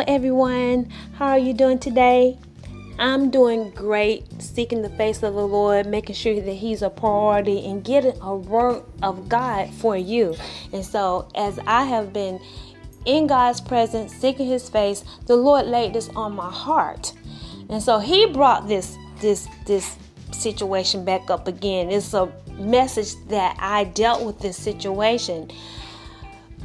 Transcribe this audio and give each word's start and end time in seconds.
Hello, 0.00 0.14
everyone. 0.16 0.88
How 1.16 1.26
are 1.26 1.38
you 1.38 1.52
doing 1.52 1.78
today? 1.78 2.38
I'm 2.98 3.28
doing 3.28 3.68
great, 3.72 4.40
seeking 4.40 4.80
the 4.80 4.88
face 4.88 5.22
of 5.22 5.34
the 5.34 5.46
Lord, 5.46 5.84
making 5.86 6.14
sure 6.14 6.40
that 6.40 6.52
He's 6.54 6.80
a 6.80 6.88
priority, 6.88 7.66
and 7.66 7.84
getting 7.84 8.18
a 8.22 8.34
word 8.34 8.82
of 9.02 9.28
God 9.28 9.68
for 9.74 9.98
you. 9.98 10.36
And 10.72 10.82
so, 10.82 11.28
as 11.34 11.58
I 11.66 11.84
have 11.84 12.14
been 12.14 12.40
in 13.04 13.26
God's 13.26 13.60
presence, 13.60 14.14
seeking 14.14 14.46
His 14.46 14.70
face, 14.70 15.04
the 15.26 15.36
Lord 15.36 15.66
laid 15.66 15.92
this 15.92 16.08
on 16.16 16.32
my 16.32 16.50
heart, 16.50 17.12
and 17.68 17.82
so 17.82 17.98
He 17.98 18.24
brought 18.24 18.68
this 18.68 18.96
this 19.20 19.48
this 19.66 19.98
situation 20.32 21.04
back 21.04 21.28
up 21.28 21.46
again. 21.46 21.90
It's 21.90 22.14
a 22.14 22.32
message 22.52 23.16
that 23.28 23.54
I 23.60 23.84
dealt 23.84 24.24
with 24.24 24.38
this 24.38 24.56
situation 24.56 25.50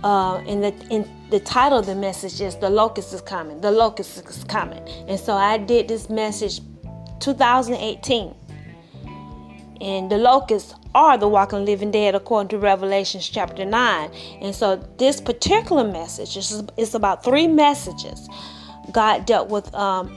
uh, 0.03 0.43
in 0.45 0.61
the 0.61 0.73
in 0.89 1.09
the 1.29 1.39
title 1.39 1.79
of 1.79 1.85
the 1.85 1.95
message 1.95 2.41
is 2.41 2.55
"The 2.55 2.69
Locust 2.69 3.13
is 3.13 3.21
Coming." 3.21 3.61
The 3.61 3.71
Locust 3.71 4.27
is 4.29 4.43
coming, 4.43 4.87
and 5.07 5.19
so 5.19 5.33
I 5.33 5.57
did 5.57 5.87
this 5.87 6.09
message 6.09 6.61
2018, 7.19 8.35
and 9.81 10.11
the 10.11 10.17
locusts 10.17 10.75
are 10.95 11.17
the 11.17 11.27
walking 11.27 11.65
living 11.65 11.91
dead 11.91 12.15
according 12.15 12.47
to 12.47 12.57
Revelations 12.57 13.27
chapter 13.27 13.65
9. 13.65 14.11
And 14.41 14.55
so 14.55 14.77
this 14.97 15.19
particular 15.19 15.83
message 15.83 16.37
is, 16.37 16.63
is 16.77 16.95
about 16.95 17.23
three 17.23 17.47
messages. 17.47 18.29
God 18.91 19.25
dealt 19.25 19.49
with 19.49 19.73
um, 19.75 20.07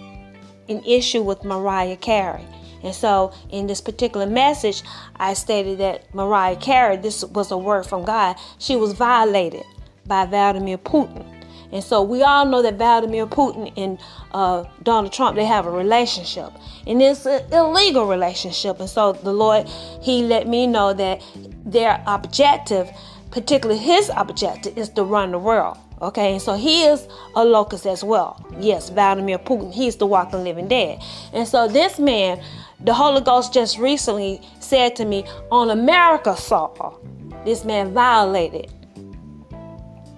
an 0.68 0.82
issue 0.84 1.22
with 1.22 1.42
Mariah 1.42 1.96
Carey. 1.96 2.46
And 2.82 2.94
so, 2.94 3.32
in 3.50 3.66
this 3.66 3.80
particular 3.80 4.26
message, 4.26 4.82
I 5.16 5.34
stated 5.34 5.78
that 5.78 6.12
Mariah 6.14 6.56
Carey, 6.56 6.96
this 6.96 7.24
was 7.24 7.50
a 7.50 7.58
word 7.58 7.86
from 7.86 8.04
God, 8.04 8.36
she 8.58 8.76
was 8.76 8.92
violated 8.92 9.64
by 10.06 10.26
Vladimir 10.26 10.78
Putin. 10.78 11.38
And 11.70 11.84
so 11.84 12.02
we 12.02 12.22
all 12.22 12.46
know 12.46 12.62
that 12.62 12.74
Vladimir 12.76 13.26
Putin 13.26 13.72
and 13.76 13.98
uh, 14.32 14.64
Donald 14.82 15.12
Trump 15.12 15.36
they 15.36 15.44
have 15.44 15.66
a 15.66 15.70
relationship, 15.70 16.50
and 16.86 17.02
it's 17.02 17.26
an 17.26 17.42
illegal 17.52 18.06
relationship. 18.06 18.80
And 18.80 18.88
so 18.88 19.12
the 19.12 19.32
Lord 19.32 19.68
He 20.00 20.22
let 20.22 20.48
me 20.48 20.66
know 20.66 20.94
that 20.94 21.22
their 21.64 22.02
objective, 22.06 22.90
particularly 23.30 23.80
His 23.80 24.10
objective, 24.16 24.78
is 24.78 24.88
to 24.90 25.04
run 25.04 25.32
the 25.32 25.38
world. 25.38 25.76
Okay, 26.00 26.32
and 26.32 26.40
so 26.40 26.54
he 26.54 26.84
is 26.84 27.08
a 27.34 27.44
locust 27.44 27.84
as 27.84 28.04
well. 28.04 28.40
Yes, 28.60 28.88
Vladimir 28.88 29.36
Putin, 29.36 29.74
he's 29.74 29.96
the 29.96 30.06
walking 30.06 30.44
living 30.44 30.68
dead. 30.68 31.02
And 31.32 31.46
so 31.46 31.66
this 31.66 31.98
man, 31.98 32.40
the 32.80 32.94
Holy 32.94 33.20
Ghost 33.20 33.52
just 33.52 33.78
recently 33.78 34.40
said 34.60 34.94
to 34.96 35.04
me, 35.04 35.24
on 35.50 35.70
America 35.70 36.36
soil, 36.36 37.00
this 37.44 37.64
man 37.64 37.92
violated 37.92 38.72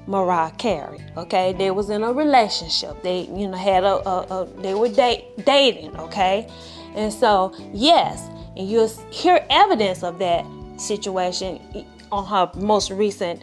Mariah 0.06 0.50
Carey. 0.52 0.98
Okay, 1.16 1.52
they 1.52 1.70
was 1.70 1.88
in 1.90 2.02
a 2.02 2.12
relationship. 2.12 3.02
They, 3.02 3.22
you 3.28 3.48
know, 3.48 3.56
had 3.56 3.84
a, 3.84 4.08
a, 4.08 4.42
a 4.42 4.46
they 4.60 4.74
were 4.74 4.88
date, 4.88 5.24
dating. 5.44 5.96
Okay, 5.96 6.48
and 6.94 7.12
so 7.12 7.54
yes, 7.72 8.28
and 8.56 8.68
you'll 8.68 8.88
hear 9.10 9.44
evidence 9.48 10.02
of 10.02 10.18
that 10.18 10.44
situation 10.76 11.86
on 12.10 12.26
her 12.26 12.50
most 12.60 12.90
recent 12.90 13.40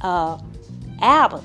uh, 0.00 0.38
album. 1.00 1.44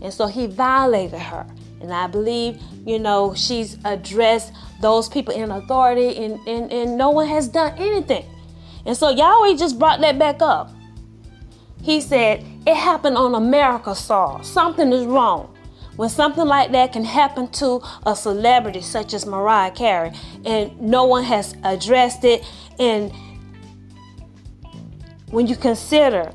And 0.00 0.12
so 0.12 0.26
he 0.26 0.46
violated 0.46 1.20
her. 1.20 1.46
And 1.80 1.92
I 1.92 2.06
believe, 2.06 2.60
you 2.84 2.98
know, 2.98 3.34
she's 3.34 3.76
addressed 3.84 4.52
those 4.82 5.08
people 5.08 5.32
in 5.32 5.50
authority 5.50 6.24
and, 6.24 6.46
and, 6.46 6.70
and 6.70 6.98
no 6.98 7.10
one 7.10 7.28
has 7.28 7.48
done 7.48 7.72
anything. 7.78 8.26
And 8.84 8.96
so 8.96 9.10
Yahweh 9.10 9.56
just 9.56 9.78
brought 9.78 10.00
that 10.00 10.18
back 10.18 10.42
up. 10.42 10.70
He 11.80 12.00
said, 12.00 12.44
It 12.66 12.76
happened 12.76 13.16
on 13.16 13.34
America 13.34 13.94
soil. 13.94 14.40
Something 14.42 14.92
is 14.92 15.06
wrong. 15.06 15.54
When 15.96 16.08
something 16.08 16.46
like 16.46 16.72
that 16.72 16.92
can 16.92 17.04
happen 17.04 17.48
to 17.52 17.80
a 18.06 18.16
celebrity 18.16 18.80
such 18.80 19.14
as 19.14 19.26
Mariah 19.26 19.70
Carey 19.70 20.12
and 20.44 20.80
no 20.80 21.04
one 21.04 21.22
has 21.24 21.54
addressed 21.64 22.24
it, 22.24 22.44
and 22.78 23.12
when 25.30 25.46
you 25.46 25.56
consider 25.56 26.32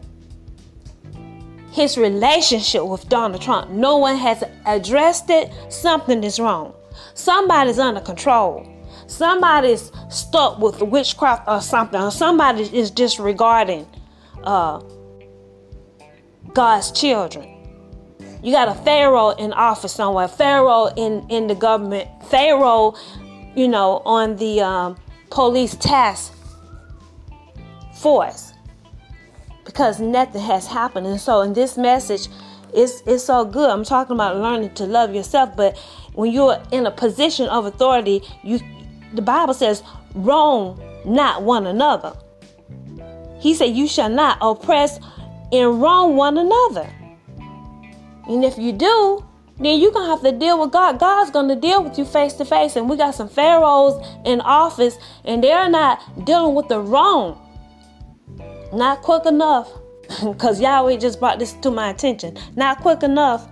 his 1.72 1.98
relationship 1.98 2.86
with 2.86 3.08
Donald 3.10 3.42
Trump, 3.42 3.72
no 3.72 3.98
one 3.98 4.18
has 4.18 4.44
addressed 4.66 5.30
it, 5.30 5.52
something 5.70 6.24
is 6.24 6.40
wrong. 6.40 6.74
Somebody's 7.14 7.80
under 7.80 8.02
control. 8.02 8.68
Somebody's 9.08 9.92
stuck 10.10 10.60
with 10.60 10.82
witchcraft 10.82 11.48
or 11.48 11.62
something, 11.62 12.12
somebody 12.12 12.64
is 12.76 12.92
disregarding 12.92 13.88
uh, 14.44 14.82
God's 16.54 16.92
children. 16.92 17.54
You 18.44 18.52
got 18.52 18.68
a 18.68 18.76
Pharaoh 18.84 19.30
in 19.30 19.54
office 19.54 19.94
somewhere, 19.94 20.28
Pharaoh 20.28 20.88
in, 20.96 21.26
in 21.30 21.48
the 21.48 21.56
government, 21.56 22.10
Pharaoh, 22.30 22.96
you 23.56 23.68
know, 23.68 24.02
on 24.06 24.36
the 24.36 24.62
um, 24.62 24.98
police 25.30 25.76
task 25.76 26.34
force 27.96 28.54
because 29.66 30.00
nothing 30.00 30.42
has 30.42 30.68
happened. 30.68 31.08
And 31.08 31.20
so, 31.20 31.42
in 31.42 31.54
this 31.54 31.78
message, 31.78 32.28
it's, 32.74 33.02
it's 33.06 33.24
so 33.24 33.44
good. 33.46 33.70
I'm 33.70 33.84
talking 33.84 34.16
about 34.16 34.38
learning 34.38 34.74
to 34.76 34.86
love 34.86 35.16
yourself, 35.16 35.56
but 35.56 35.78
when 36.18 36.32
you're 36.32 36.60
in 36.72 36.88
a 36.88 36.92
position 36.92 37.48
of 37.48 37.66
authority, 37.66 38.24
you 38.44 38.60
the 39.14 39.22
Bible 39.22 39.54
says, 39.54 39.84
wrong 40.16 40.82
not 41.06 41.44
one 41.44 41.68
another. 41.68 42.14
He 43.40 43.54
said, 43.54 43.76
You 43.76 43.88
shall 43.88 44.10
not 44.10 44.40
oppress 44.42 45.00
and 45.52 45.80
wrong 45.80 46.16
one 46.16 46.40
another. 46.40 46.90
And 48.28 48.44
if 48.44 48.58
you 48.58 48.74
do, 48.74 49.24
then 49.60 49.80
you're 49.80 49.92
gonna 49.92 50.10
have 50.10 50.22
to 50.24 50.32
deal 50.32 50.60
with 50.60 50.72
God. 50.72 51.00
God's 51.00 51.30
gonna 51.30 51.56
deal 51.56 51.84
with 51.84 52.00
you 52.00 52.04
face 52.04 52.34
to 52.34 52.46
face. 52.46 52.76
And 52.76 52.90
we 52.90 52.98
got 52.98 53.14
some 53.14 53.30
pharaohs 53.30 54.04
in 54.26 54.42
office, 54.42 54.98
and 55.24 55.44
they're 55.44 55.70
not 55.70 56.26
dealing 56.26 56.56
with 56.56 56.68
the 56.68 56.80
wrong. 56.80 57.40
Not 58.74 59.02
quick 59.04 59.26
enough. 59.26 59.72
Because 60.24 60.60
Yahweh 60.62 60.98
just 60.98 61.20
brought 61.20 61.38
this 61.38 61.54
to 61.54 61.70
my 61.70 61.90
attention. 61.90 62.38
Not 62.56 62.80
quick 62.80 63.04
enough. 63.04 63.48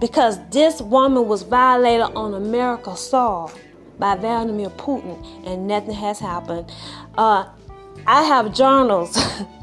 Because 0.00 0.38
this 0.50 0.80
woman 0.80 1.26
was 1.26 1.42
violated 1.42 2.14
on 2.14 2.34
America's 2.34 3.00
soil 3.00 3.50
by 3.98 4.14
Vladimir 4.14 4.70
Putin, 4.70 5.16
and 5.44 5.66
nothing 5.66 5.94
has 5.94 6.20
happened. 6.20 6.70
Uh, 7.16 7.46
I 8.06 8.22
have 8.22 8.54
journals 8.54 9.18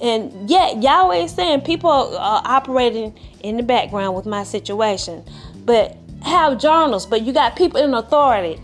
And 0.00 0.50
yet, 0.50 0.82
Yahweh 0.82 1.16
is 1.24 1.32
saying 1.32 1.62
people 1.62 1.90
are 1.90 2.42
operating 2.44 3.18
in 3.42 3.56
the 3.56 3.62
background 3.62 4.14
with 4.14 4.26
my 4.26 4.42
situation. 4.44 5.24
But 5.64 5.96
have 6.22 6.58
journals, 6.58 7.06
but 7.06 7.22
you 7.22 7.32
got 7.32 7.56
people 7.56 7.80
in 7.80 7.94
authority. 7.94 8.60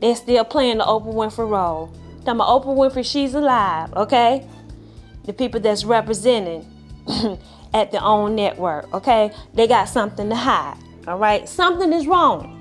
They're 0.00 0.14
still 0.14 0.44
playing 0.44 0.78
the 0.78 0.84
Oprah 0.84 1.12
Winfrey 1.12 1.48
role. 1.48 1.92
Talking 2.24 2.40
about 2.40 2.64
Oprah 2.64 2.76
Winfrey, 2.76 3.04
she's 3.04 3.34
alive, 3.34 3.92
okay? 3.94 4.46
The 5.24 5.32
people 5.32 5.60
that's 5.60 5.84
representing 5.84 6.64
at 7.76 7.92
their 7.92 8.02
own 8.02 8.34
network, 8.34 8.92
okay? 8.94 9.30
They 9.54 9.66
got 9.66 9.84
something 9.84 10.28
to 10.30 10.34
hide, 10.34 10.78
all 11.06 11.18
right? 11.18 11.48
Something 11.48 11.92
is 11.92 12.06
wrong. 12.06 12.52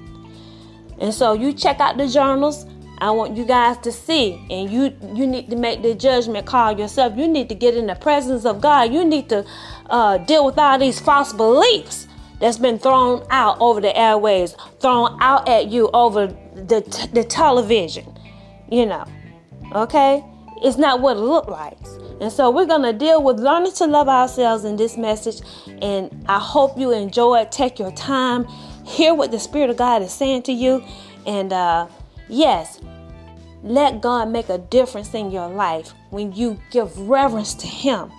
And 1.00 1.14
so 1.14 1.34
you 1.34 1.54
check 1.54 1.80
out 1.80 1.98
the 1.98 2.08
journals 2.08 2.66
I 3.00 3.12
want 3.12 3.36
you 3.36 3.46
guys 3.46 3.78
to 3.80 3.92
see, 3.92 4.46
and 4.50 4.70
you 4.72 4.94
you 5.14 5.28
need 5.28 5.50
to 5.50 5.58
make 5.58 5.82
the 5.82 5.94
judgment 5.94 6.46
call 6.46 6.80
yourself. 6.80 7.18
You 7.18 7.28
need 7.28 7.50
to 7.50 7.56
get 7.56 7.76
in 7.76 7.88
the 7.88 7.96
presence 7.96 8.46
of 8.46 8.62
God. 8.62 8.94
You 8.94 9.04
need 9.04 9.28
to 9.30 9.46
uh, 9.90 10.18
deal 10.20 10.46
with 10.46 10.58
all 10.58 10.80
these 10.80 11.00
false 11.00 11.34
beliefs 11.34 12.08
that's 12.40 12.58
been 12.58 12.80
thrown 12.80 13.26
out 13.30 13.60
over 13.60 13.82
the 13.82 13.96
airways, 13.98 14.56
thrown 14.80 15.18
out 15.22 15.48
at 15.50 15.68
you 15.68 15.90
over 15.94 16.28
the 16.28 17.10
the 17.12 17.26
television. 17.26 18.06
You 18.72 18.86
know, 18.86 19.06
okay? 19.74 20.24
It's 20.66 20.80
not 20.80 21.00
what 21.00 21.16
it 21.16 21.20
looks 21.20 21.48
like. 21.48 21.78
And 22.20 22.32
so 22.32 22.50
we're 22.50 22.66
gonna 22.66 22.92
deal 22.92 23.22
with 23.22 23.40
learning 23.40 23.74
to 23.74 23.86
love 23.86 24.08
ourselves 24.08 24.66
in 24.66 24.78
this 24.78 24.98
message. 24.98 25.42
And 25.80 26.26
I 26.28 26.40
hope 26.40 26.76
you 26.76 26.92
enjoy 26.92 27.42
it. 27.42 27.52
Take 27.52 27.78
your 27.78 27.92
time, 27.92 28.46
hear 28.84 29.14
what 29.14 29.30
the 29.30 29.38
Spirit 29.38 29.70
of 29.70 29.78
God 29.78 30.02
is 30.02 30.12
saying 30.12 30.42
to 30.44 30.52
you, 30.52 30.84
and 31.28 31.54
uh, 31.54 31.86
yes, 32.30 32.80
let 33.62 34.02
God 34.02 34.30
make 34.30 34.50
a 34.50 34.58
difference 34.58 35.14
in 35.14 35.30
your 35.30 35.48
life 35.50 35.94
when 36.10 36.34
you 36.34 36.60
give 36.72 36.98
reverence 36.98 37.54
to 37.56 37.68
Him. 37.68 38.12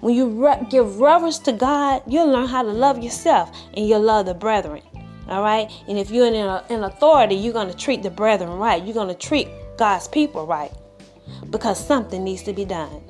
When 0.00 0.14
you 0.14 0.28
re- 0.28 0.66
give 0.70 0.98
reverence 0.98 1.38
to 1.40 1.52
God, 1.52 2.04
you'll 2.06 2.30
learn 2.30 2.48
how 2.48 2.62
to 2.62 2.70
love 2.70 3.04
yourself 3.04 3.54
and 3.74 3.86
you'll 3.86 4.00
love 4.00 4.24
the 4.24 4.34
brethren. 4.34 4.80
All 5.28 5.42
right? 5.42 5.70
And 5.88 5.98
if 5.98 6.10
you're 6.10 6.26
in, 6.26 6.34
a, 6.36 6.64
in 6.70 6.84
authority, 6.84 7.34
you're 7.34 7.52
going 7.52 7.68
to 7.68 7.76
treat 7.76 8.02
the 8.02 8.10
brethren 8.10 8.48
right. 8.50 8.82
You're 8.82 8.94
going 8.94 9.08
to 9.08 9.14
treat 9.14 9.48
God's 9.76 10.08
people 10.08 10.46
right 10.46 10.72
because 11.50 11.84
something 11.84 12.24
needs 12.24 12.42
to 12.44 12.52
be 12.52 12.64
done. 12.64 13.02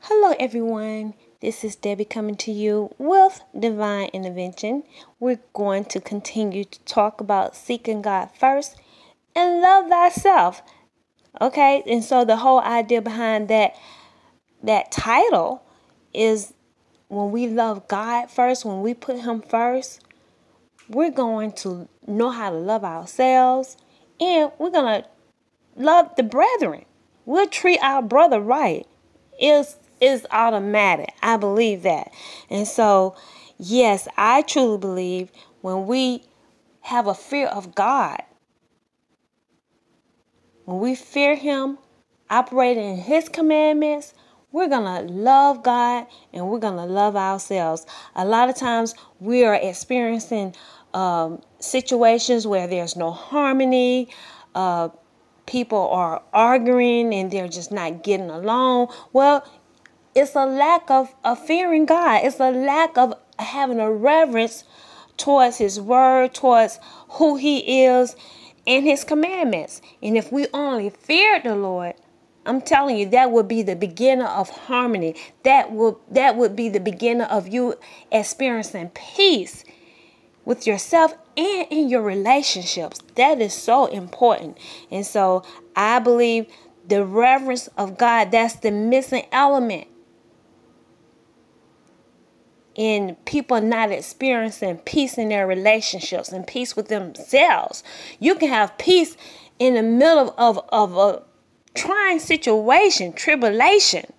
Hello, 0.00 0.34
everyone. 0.38 1.14
This 1.40 1.62
is 1.62 1.76
Debbie 1.76 2.04
coming 2.04 2.36
to 2.36 2.50
you 2.50 2.94
with 2.98 3.42
Divine 3.58 4.08
Intervention. 4.12 4.82
We're 5.20 5.40
going 5.52 5.84
to 5.86 6.00
continue 6.00 6.64
to 6.64 6.80
talk 6.80 7.20
about 7.20 7.54
seeking 7.54 8.02
God 8.02 8.30
first 8.38 8.76
and 9.34 9.60
love 9.60 9.88
thyself. 9.88 10.62
Okay, 11.40 11.82
and 11.86 12.02
so 12.02 12.24
the 12.24 12.36
whole 12.36 12.60
idea 12.60 13.02
behind 13.02 13.48
that 13.48 13.74
that 14.62 14.90
title 14.90 15.62
is 16.14 16.54
when 17.08 17.30
we 17.30 17.46
love 17.46 17.86
God 17.88 18.30
first, 18.30 18.64
when 18.64 18.80
we 18.80 18.94
put 18.94 19.18
Him 19.18 19.42
first, 19.42 20.02
we're 20.88 21.10
going 21.10 21.52
to 21.52 21.88
know 22.06 22.30
how 22.30 22.50
to 22.50 22.56
love 22.56 22.84
ourselves 22.84 23.76
and 24.20 24.50
we're 24.58 24.70
going 24.70 25.02
to 25.02 25.08
love 25.76 26.14
the 26.16 26.22
brethren. 26.22 26.84
We'll 27.24 27.48
treat 27.48 27.80
our 27.82 28.02
brother 28.02 28.40
right. 28.40 28.86
Is 29.40 29.76
is 30.00 30.26
automatic. 30.30 31.14
I 31.22 31.36
believe 31.36 31.82
that. 31.82 32.12
And 32.50 32.66
so, 32.66 33.16
yes, 33.58 34.08
I 34.16 34.42
truly 34.42 34.78
believe 34.78 35.30
when 35.60 35.86
we 35.86 36.22
have 36.82 37.06
a 37.06 37.14
fear 37.14 37.46
of 37.46 37.74
God, 37.74 38.22
when 40.66 40.80
we 40.80 40.94
fear 40.94 41.34
Him, 41.34 41.78
operate 42.28 42.76
in 42.76 42.98
His 42.98 43.28
commandments, 43.28 44.12
we're 44.52 44.68
going 44.68 45.06
to 45.06 45.12
love 45.12 45.62
God 45.62 46.06
and 46.32 46.48
we're 46.48 46.58
going 46.58 46.76
to 46.76 46.84
love 46.84 47.16
ourselves. 47.16 47.86
A 48.14 48.24
lot 48.24 48.48
of 48.48 48.56
times 48.56 48.94
we 49.20 49.44
are 49.44 49.54
experiencing 49.54 50.54
um, 50.92 51.40
situations 51.60 52.46
where 52.46 52.66
there's 52.66 52.96
no 52.96 53.10
harmony. 53.10 54.08
Uh, 54.54 54.88
people 55.46 55.88
are 55.90 56.22
arguing 56.32 57.14
and 57.14 57.30
they're 57.30 57.48
just 57.48 57.70
not 57.70 58.02
getting 58.02 58.30
along. 58.30 58.92
Well, 59.12 59.46
it's 60.14 60.34
a 60.34 60.46
lack 60.46 60.90
of, 60.90 61.14
of 61.24 61.44
fearing 61.46 61.86
God. 61.86 62.24
It's 62.24 62.40
a 62.40 62.50
lack 62.50 62.96
of 62.98 63.14
having 63.38 63.78
a 63.78 63.92
reverence 63.92 64.64
towards 65.16 65.58
His 65.58 65.80
Word, 65.80 66.34
towards 66.34 66.80
who 67.10 67.36
He 67.36 67.84
is, 67.84 68.16
and 68.66 68.84
His 68.84 69.04
commandments. 69.04 69.80
And 70.02 70.16
if 70.16 70.32
we 70.32 70.46
only 70.52 70.90
feared 70.90 71.44
the 71.44 71.54
Lord, 71.54 71.94
I'm 72.46 72.60
telling 72.60 72.96
you, 72.96 73.08
that 73.10 73.30
would 73.32 73.48
be 73.48 73.62
the 73.62 73.76
beginner 73.76 74.26
of 74.26 74.48
harmony. 74.50 75.16
That 75.42 75.72
would 75.72 75.96
that 76.10 76.36
would 76.36 76.54
be 76.54 76.68
the 76.68 76.80
beginner 76.80 77.24
of 77.24 77.48
you 77.48 77.74
experiencing 78.12 78.90
peace 78.90 79.64
with 80.44 80.66
yourself 80.66 81.14
and 81.36 81.66
in 81.70 81.88
your 81.88 82.02
relationships. 82.02 83.00
That 83.16 83.40
is 83.40 83.52
so 83.52 83.86
important. 83.86 84.58
And 84.90 85.04
so 85.04 85.44
I 85.74 85.98
believe 85.98 86.46
the 86.86 87.04
reverence 87.04 87.68
of 87.76 87.98
God, 87.98 88.30
that's 88.30 88.54
the 88.54 88.70
missing 88.70 89.26
element 89.32 89.88
in 92.76 93.16
people 93.24 93.60
not 93.60 93.90
experiencing 93.90 94.76
peace 94.78 95.16
in 95.16 95.30
their 95.30 95.46
relationships 95.46 96.30
and 96.30 96.46
peace 96.46 96.76
with 96.76 96.88
themselves. 96.88 97.82
You 98.20 98.34
can 98.36 98.50
have 98.50 98.76
peace 98.78 99.16
in 99.58 99.74
the 99.74 99.82
middle 99.82 100.34
of, 100.36 100.60
of 100.68 100.96
a 100.96 101.22
trying 101.74 102.20
situation, 102.20 103.14
tribulation. 103.14 104.12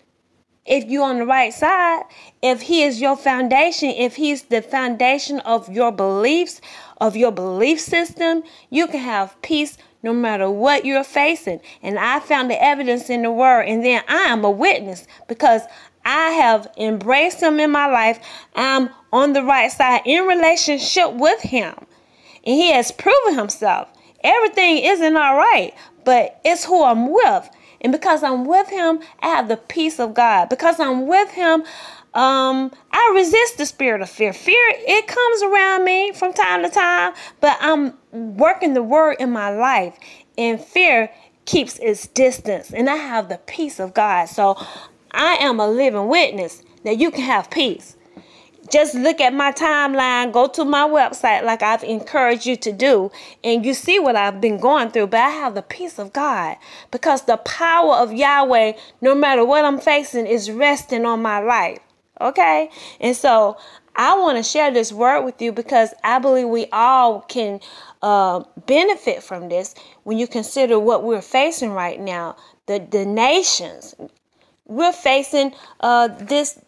If 0.66 0.86
you're 0.86 1.06
on 1.06 1.20
the 1.20 1.26
right 1.26 1.54
side, 1.54 2.04
if 2.42 2.64
He 2.64 2.84
is 2.84 3.00
your 3.00 3.16
foundation, 3.16 3.90
if 3.90 4.16
He's 4.16 4.44
the 4.44 4.62
foundation 4.62 5.40
of 5.42 5.70
your 5.70 5.92
beliefs, 5.92 6.60
of 7.00 7.16
your 7.16 7.32
belief 7.32 7.80
system, 7.80 8.44
you 8.70 8.88
can 8.88 9.00
have 9.00 9.40
peace 9.42 9.78
no 10.04 10.14
matter 10.14 10.50
what 10.50 10.84
you're 10.84 11.04
facing. 11.04 11.60
And 11.82 11.98
I 11.98 12.20
found 12.20 12.50
the 12.50 12.62
evidence 12.62 13.10
in 13.10 13.22
the 13.22 13.32
Word, 13.32 13.62
and 13.62 13.86
then 13.86 14.04
I 14.08 14.24
am 14.24 14.44
a 14.44 14.52
witness 14.52 15.08
because 15.28 15.62
I 16.08 16.30
have 16.30 16.72
embraced 16.78 17.42
him 17.42 17.60
in 17.60 17.70
my 17.70 17.88
life. 17.88 18.18
I'm 18.56 18.90
on 19.12 19.34
the 19.34 19.44
right 19.44 19.70
side 19.70 20.04
in 20.06 20.24
relationship 20.24 21.12
with 21.12 21.42
him. 21.42 21.76
And 22.46 22.56
he 22.56 22.72
has 22.72 22.94
proven 22.94 23.38
himself. 23.38 23.90
Everything 24.24 24.78
isn't 24.78 25.18
all 25.18 25.36
right, 25.36 25.74
but 26.06 26.40
it's 26.46 26.64
who 26.64 26.82
I'm 26.82 27.12
with. 27.12 27.50
And 27.82 27.92
because 27.92 28.24
I'm 28.24 28.46
with 28.46 28.70
him, 28.70 29.02
I 29.20 29.28
have 29.28 29.50
the 29.50 29.58
peace 29.58 30.00
of 30.00 30.14
God. 30.14 30.48
Because 30.48 30.80
I'm 30.80 31.08
with 31.08 31.30
him, 31.32 31.64
um, 32.14 32.72
I 32.92 33.12
resist 33.14 33.58
the 33.58 33.66
spirit 33.66 34.02
of 34.02 34.10
fear. 34.10 34.32
Fear, 34.32 34.64
it 34.66 35.08
comes 35.08 35.44
around 35.44 35.84
me 35.84 36.14
from 36.14 36.32
time 36.32 36.64
to 36.64 36.70
time, 36.70 37.14
but 37.42 37.58
I'm 37.60 37.94
working 38.12 38.74
the 38.74 38.82
word 38.82 39.18
in 39.20 39.30
my 39.32 39.50
life. 39.50 39.98
And 40.38 40.60
fear 40.60 41.12
keeps 41.44 41.78
its 41.80 42.08
distance. 42.08 42.72
And 42.72 42.90
I 42.90 42.96
have 42.96 43.28
the 43.28 43.40
peace 43.40 43.80
of 43.80 43.94
God. 43.94 44.30
So 44.30 44.58
I 45.18 45.34
am 45.42 45.60
a 45.60 45.68
living 45.68 46.08
witness 46.08 46.62
that 46.84 46.98
you 46.98 47.10
can 47.10 47.24
have 47.24 47.50
peace. 47.50 47.98
Just 48.72 48.96
look 48.96 49.20
at 49.20 49.34
my 49.34 49.52
timeline, 49.52 50.32
go 50.32 50.48
to 50.48 50.64
my 50.64 50.88
website 50.88 51.44
like 51.44 51.64
I've 51.64 51.84
encouraged 51.84 52.46
you 52.46 52.56
to 52.58 52.72
do, 52.72 53.12
and 53.44 53.66
you 53.66 53.74
see 53.74 53.98
what 53.98 54.16
I've 54.16 54.40
been 54.40 54.60
going 54.60 54.92
through. 54.92 55.08
But 55.08 55.22
I 55.22 55.30
have 55.30 55.56
the 55.56 55.62
peace 55.62 55.98
of 55.98 56.14
God 56.14 56.58
because 56.92 57.24
the 57.24 57.38
power 57.38 57.96
of 57.96 58.14
Yahweh, 58.14 58.74
no 59.02 59.16
matter 59.16 59.44
what 59.44 59.66
I'm 59.66 59.80
facing, 59.80 60.28
is 60.28 60.52
resting 60.52 61.06
on 61.06 61.22
my 61.22 61.40
life. 61.40 61.80
Okay? 62.22 62.70
And 63.00 63.16
so 63.16 63.58
I 63.96 64.16
want 64.20 64.38
to 64.38 64.44
share 64.44 64.70
this 64.70 64.94
word 64.94 65.24
with 65.24 65.42
you 65.42 65.52
because 65.52 65.94
I 66.04 66.20
believe 66.20 66.50
we 66.50 66.68
all 66.72 67.22
can 67.22 67.60
uh, 68.04 68.44
benefit 68.68 69.24
from 69.24 69.50
this 69.50 69.74
when 70.04 70.20
you 70.20 70.28
consider 70.28 70.78
what 70.78 71.04
we're 71.04 71.22
facing 71.22 71.72
right 71.72 72.00
now. 72.00 72.36
The, 72.68 72.86
the 72.92 73.06
nations, 73.06 73.96
we're 74.68 74.94
facing 74.94 75.54
uh, 75.80 76.08
this 76.08 76.60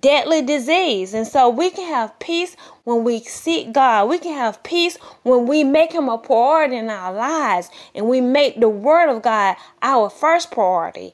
deadly 0.00 0.42
disease. 0.42 1.14
And 1.14 1.26
so 1.26 1.48
we 1.48 1.70
can 1.70 1.88
have 1.88 2.18
peace 2.18 2.56
when 2.84 3.04
we 3.04 3.20
seek 3.20 3.72
God. 3.72 4.08
We 4.08 4.18
can 4.18 4.34
have 4.34 4.62
peace 4.62 4.96
when 5.22 5.46
we 5.46 5.64
make 5.64 5.92
Him 5.92 6.08
a 6.08 6.18
priority 6.18 6.76
in 6.76 6.90
our 6.90 7.12
lives 7.12 7.70
and 7.94 8.06
we 8.06 8.20
make 8.20 8.60
the 8.60 8.68
Word 8.68 9.10
of 9.10 9.22
God 9.22 9.56
our 9.82 10.10
first 10.10 10.50
priority. 10.50 11.12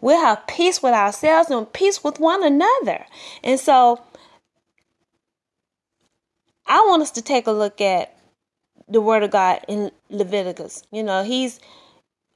We'll 0.00 0.20
have 0.20 0.46
peace 0.46 0.82
with 0.82 0.94
ourselves 0.94 1.50
and 1.50 1.70
peace 1.72 2.02
with 2.02 2.18
one 2.20 2.44
another. 2.44 3.04
And 3.42 3.58
so 3.58 4.02
I 6.66 6.80
want 6.80 7.02
us 7.02 7.10
to 7.12 7.22
take 7.22 7.46
a 7.46 7.52
look 7.52 7.80
at 7.80 8.16
the 8.88 9.00
Word 9.00 9.22
of 9.22 9.30
God 9.30 9.60
in 9.68 9.90
Leviticus. 10.10 10.84
You 10.90 11.02
know, 11.02 11.22
He's 11.22 11.60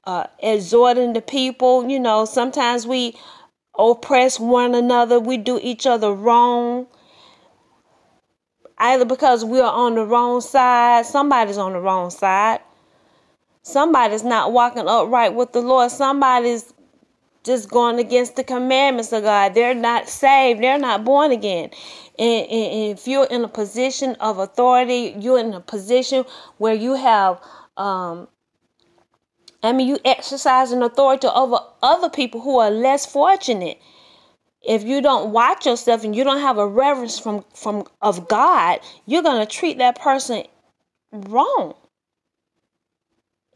uh, 0.05 0.25
exhorting 0.41 1.13
the 1.13 1.23
people. 1.23 1.89
You 1.89 2.01
know, 2.01 2.25
sometimes 2.25 2.87
we 2.87 3.17
oppress 3.79 4.39
one 4.39 4.75
another, 4.75 5.19
we 5.21 5.37
do 5.37 5.59
each 5.63 5.87
other 5.87 6.13
wrong. 6.13 6.87
Either 8.79 9.05
because 9.05 9.45
we 9.45 9.61
are 9.61 9.73
on 9.73 9.95
the 9.95 10.05
wrong 10.05 10.41
side, 10.41 11.05
somebody's 11.05 11.59
on 11.59 11.73
the 11.73 11.81
wrong 11.81 12.11
side. 12.11 12.61
Somebody's 13.63 14.25
not 14.25 14.53
walking 14.53 14.89
upright 14.89 15.35
with 15.35 15.53
the 15.53 15.61
Lord. 15.61 15.91
Somebody's 15.91 16.73
just 17.45 17.71
going 17.71 17.99
against 17.99 18.37
the 18.37 18.45
commandments 18.45 19.13
of 19.13 19.23
God. 19.23 19.55
They're 19.55 19.75
not 19.75 20.09
saved. 20.09 20.63
They're 20.63 20.79
not 20.79 21.05
born 21.05 21.31
again. 21.31 21.71
And, 22.19 22.47
and, 22.47 22.73
and 22.73 22.99
if 22.99 23.07
you're 23.07 23.27
in 23.27 23.45
a 23.45 23.49
position 23.49 24.15
of 24.17 24.39
authority, 24.39 25.15
you're 25.19 25.39
in 25.39 25.55
a 25.55 25.61
position 25.61 26.25
where 26.59 26.75
you 26.75 26.95
have 26.95 27.41
um, 27.77 28.29
I 29.63 29.73
mean, 29.73 29.89
you 29.89 29.99
exercise 30.05 30.73
an 30.73 30.83
authority 30.83 31.27
over 31.27 31.59
other 31.83 32.09
people 32.09 32.41
who 32.41 32.59
are 32.59 32.71
less 32.71 33.05
fortunate. 33.07 33.79
If 34.63 34.85
you 34.85 35.03
don't 35.03 35.33
watch 35.33 35.67
yourself 35.67 36.05
and 36.05 36.15
you 36.15 36.25
don't 36.25 36.41
have 36.41 36.59
a 36.59 36.67
reverence 36.67 37.19
from 37.19 37.45
from 37.55 37.87
of 38.03 38.29
God, 38.29 38.81
you're 39.07 39.23
gonna 39.23 39.47
treat 39.47 39.79
that 39.79 39.99
person 40.01 40.45
wrong, 41.13 41.75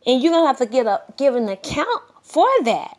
and 0.07 0.23
you're 0.23 0.33
gonna 0.33 0.47
have 0.47 0.59
to 0.59 0.67
get 0.67 0.87
a 0.87 1.03
give 1.17 1.37
an 1.37 1.49
account 1.49 2.03
for 2.23 2.49
that. 2.65 2.99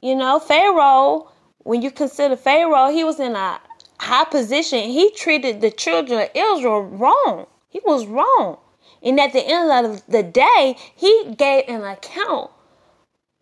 You 0.00 0.16
know, 0.16 0.38
Pharaoh. 0.38 1.30
When 1.58 1.80
you 1.80 1.90
consider 1.90 2.36
Pharaoh, 2.36 2.90
he 2.90 3.04
was 3.04 3.18
in 3.18 3.34
a 3.34 3.58
high 3.98 4.24
position. 4.24 4.80
He 4.80 5.10
treated 5.12 5.62
the 5.62 5.70
children 5.70 6.20
of 6.20 6.28
Israel 6.34 6.82
wrong. 6.82 7.46
He 7.70 7.80
was 7.86 8.06
wrong. 8.06 8.58
And 9.04 9.20
at 9.20 9.32
the 9.32 9.46
end 9.46 9.86
of 9.86 10.06
the 10.06 10.22
day, 10.22 10.76
he 10.94 11.34
gave 11.36 11.64
an 11.68 11.84
account 11.84 12.50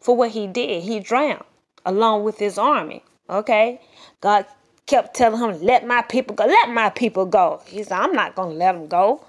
for 0.00 0.16
what 0.16 0.33
he 0.33 0.47
did. 0.49 0.83
He 0.83 0.99
drowned 0.99 1.45
along 1.87 2.25
with 2.25 2.38
his 2.38 2.59
army. 2.59 3.04
Okay? 3.31 3.81
God 4.21 4.47
kept 4.87 5.14
telling 5.14 5.40
him, 5.40 5.62
Let 5.62 5.87
my 5.87 6.02
people 6.02 6.35
go. 6.35 6.45
Let 6.45 6.71
my 6.71 6.90
people 6.90 7.26
go. 7.26 7.62
He 7.66 7.85
said, 7.85 7.99
I'm 7.99 8.12
not 8.12 8.35
going 8.35 8.50
to 8.50 8.57
let 8.57 8.73
them 8.73 8.88
go. 8.88 9.25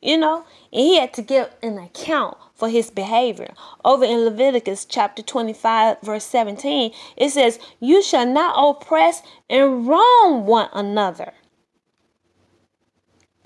You 0.00 0.16
know? 0.16 0.44
And 0.72 0.80
he 0.80 0.98
had 0.98 1.12
to 1.14 1.22
give 1.22 1.50
an 1.62 1.78
account 1.78 2.38
for 2.54 2.70
his 2.70 2.90
behavior. 2.90 3.52
Over 3.84 4.04
in 4.04 4.24
Leviticus 4.24 4.86
chapter 4.86 5.22
25, 5.22 6.00
verse 6.02 6.24
17, 6.24 6.92
it 7.16 7.30
says, 7.30 7.58
You 7.80 8.02
shall 8.02 8.26
not 8.26 8.54
oppress 8.56 9.22
and 9.50 9.86
wrong 9.86 10.46
one 10.46 10.70
another 10.72 11.32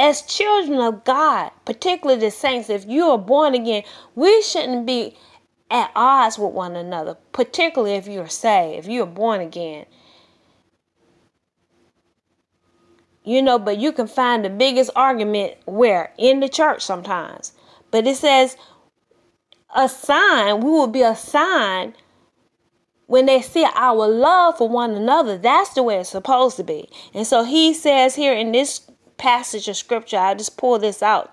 as 0.00 0.22
children 0.22 0.80
of 0.80 1.04
God, 1.04 1.50
particularly 1.66 2.18
the 2.18 2.30
saints, 2.30 2.70
if 2.70 2.86
you 2.86 3.04
are 3.10 3.18
born 3.18 3.54
again, 3.54 3.82
we 4.14 4.40
shouldn't 4.40 4.86
be 4.86 5.14
at 5.70 5.90
odds 5.94 6.38
with 6.38 6.54
one 6.54 6.74
another, 6.74 7.18
particularly 7.32 7.94
if 7.96 8.08
you're 8.08 8.26
saved, 8.26 8.86
if 8.86 8.90
you're 8.90 9.04
born 9.04 9.42
again. 9.42 9.84
You 13.24 13.42
know, 13.42 13.58
but 13.58 13.76
you 13.76 13.92
can 13.92 14.06
find 14.06 14.42
the 14.42 14.48
biggest 14.48 14.90
argument 14.96 15.56
where? 15.66 16.14
In 16.16 16.40
the 16.40 16.48
church 16.48 16.80
sometimes. 16.80 17.52
But 17.90 18.06
it 18.06 18.16
says 18.16 18.56
a 19.76 19.86
sign, 19.86 20.60
we 20.60 20.70
will 20.70 20.86
be 20.86 21.02
a 21.02 21.14
sign 21.14 21.94
when 23.06 23.26
they 23.26 23.42
see 23.42 23.66
our 23.74 24.08
love 24.08 24.56
for 24.56 24.68
one 24.68 24.92
another. 24.92 25.36
That's 25.36 25.74
the 25.74 25.82
way 25.82 25.98
it's 25.98 26.08
supposed 26.08 26.56
to 26.56 26.64
be. 26.64 26.88
And 27.12 27.26
so 27.26 27.44
he 27.44 27.74
says 27.74 28.14
here 28.14 28.32
in 28.32 28.52
this 28.52 28.90
passage 29.20 29.68
of 29.68 29.76
scripture. 29.76 30.16
I 30.16 30.34
just 30.34 30.56
pull 30.56 30.78
this 30.78 31.02
out, 31.02 31.32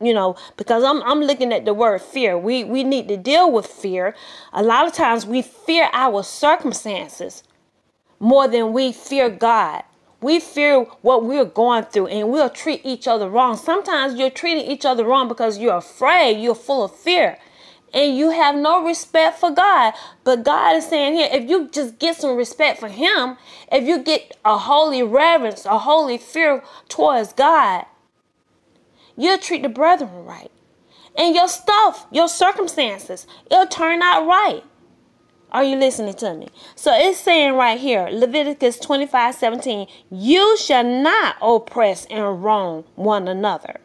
you 0.00 0.12
know, 0.12 0.36
because 0.56 0.82
I'm 0.82 1.02
I'm 1.04 1.20
looking 1.20 1.52
at 1.52 1.64
the 1.64 1.72
word 1.72 2.02
fear. 2.02 2.36
We 2.36 2.64
we 2.64 2.82
need 2.84 3.08
to 3.08 3.16
deal 3.16 3.50
with 3.50 3.66
fear. 3.66 4.14
A 4.52 4.62
lot 4.62 4.86
of 4.86 4.92
times 4.92 5.24
we 5.24 5.40
fear 5.40 5.88
our 5.92 6.22
circumstances 6.24 7.44
more 8.18 8.48
than 8.48 8.72
we 8.72 8.92
fear 8.92 9.30
God. 9.30 9.84
We 10.20 10.40
fear 10.40 10.80
what 11.00 11.24
we're 11.24 11.46
going 11.46 11.84
through 11.84 12.08
and 12.08 12.30
we'll 12.30 12.50
treat 12.50 12.82
each 12.84 13.08
other 13.08 13.30
wrong. 13.30 13.56
Sometimes 13.56 14.16
you're 14.16 14.28
treating 14.28 14.70
each 14.70 14.84
other 14.84 15.04
wrong 15.06 15.28
because 15.28 15.56
you're 15.56 15.76
afraid, 15.76 16.42
you're 16.42 16.54
full 16.54 16.84
of 16.84 16.94
fear 16.94 17.38
and 17.92 18.16
you 18.16 18.30
have 18.30 18.54
no 18.54 18.84
respect 18.84 19.38
for 19.38 19.50
God. 19.50 19.94
But 20.24 20.44
God 20.44 20.76
is 20.76 20.86
saying 20.86 21.14
here, 21.14 21.28
if 21.32 21.48
you 21.48 21.68
just 21.68 21.98
get 21.98 22.16
some 22.16 22.36
respect 22.36 22.78
for 22.80 22.88
Him, 22.88 23.36
if 23.70 23.86
you 23.86 24.02
get 24.02 24.36
a 24.44 24.58
holy 24.58 25.02
reverence, 25.02 25.64
a 25.66 25.78
holy 25.78 26.18
fear 26.18 26.62
towards 26.88 27.32
God, 27.32 27.86
you'll 29.16 29.38
treat 29.38 29.62
the 29.62 29.68
brethren 29.68 30.24
right. 30.24 30.50
And 31.16 31.34
your 31.34 31.48
stuff, 31.48 32.06
your 32.12 32.28
circumstances, 32.28 33.26
it'll 33.50 33.66
turn 33.66 34.02
out 34.02 34.26
right. 34.26 34.62
Are 35.52 35.64
you 35.64 35.76
listening 35.76 36.14
to 36.14 36.34
me? 36.34 36.48
So 36.76 36.92
it's 36.94 37.18
saying 37.18 37.54
right 37.54 37.78
here, 37.78 38.08
Leviticus 38.10 38.78
25 38.78 39.34
17, 39.34 39.88
you 40.10 40.56
shall 40.56 40.84
not 40.84 41.36
oppress 41.42 42.06
and 42.06 42.44
wrong 42.44 42.84
one 42.94 43.26
another, 43.26 43.80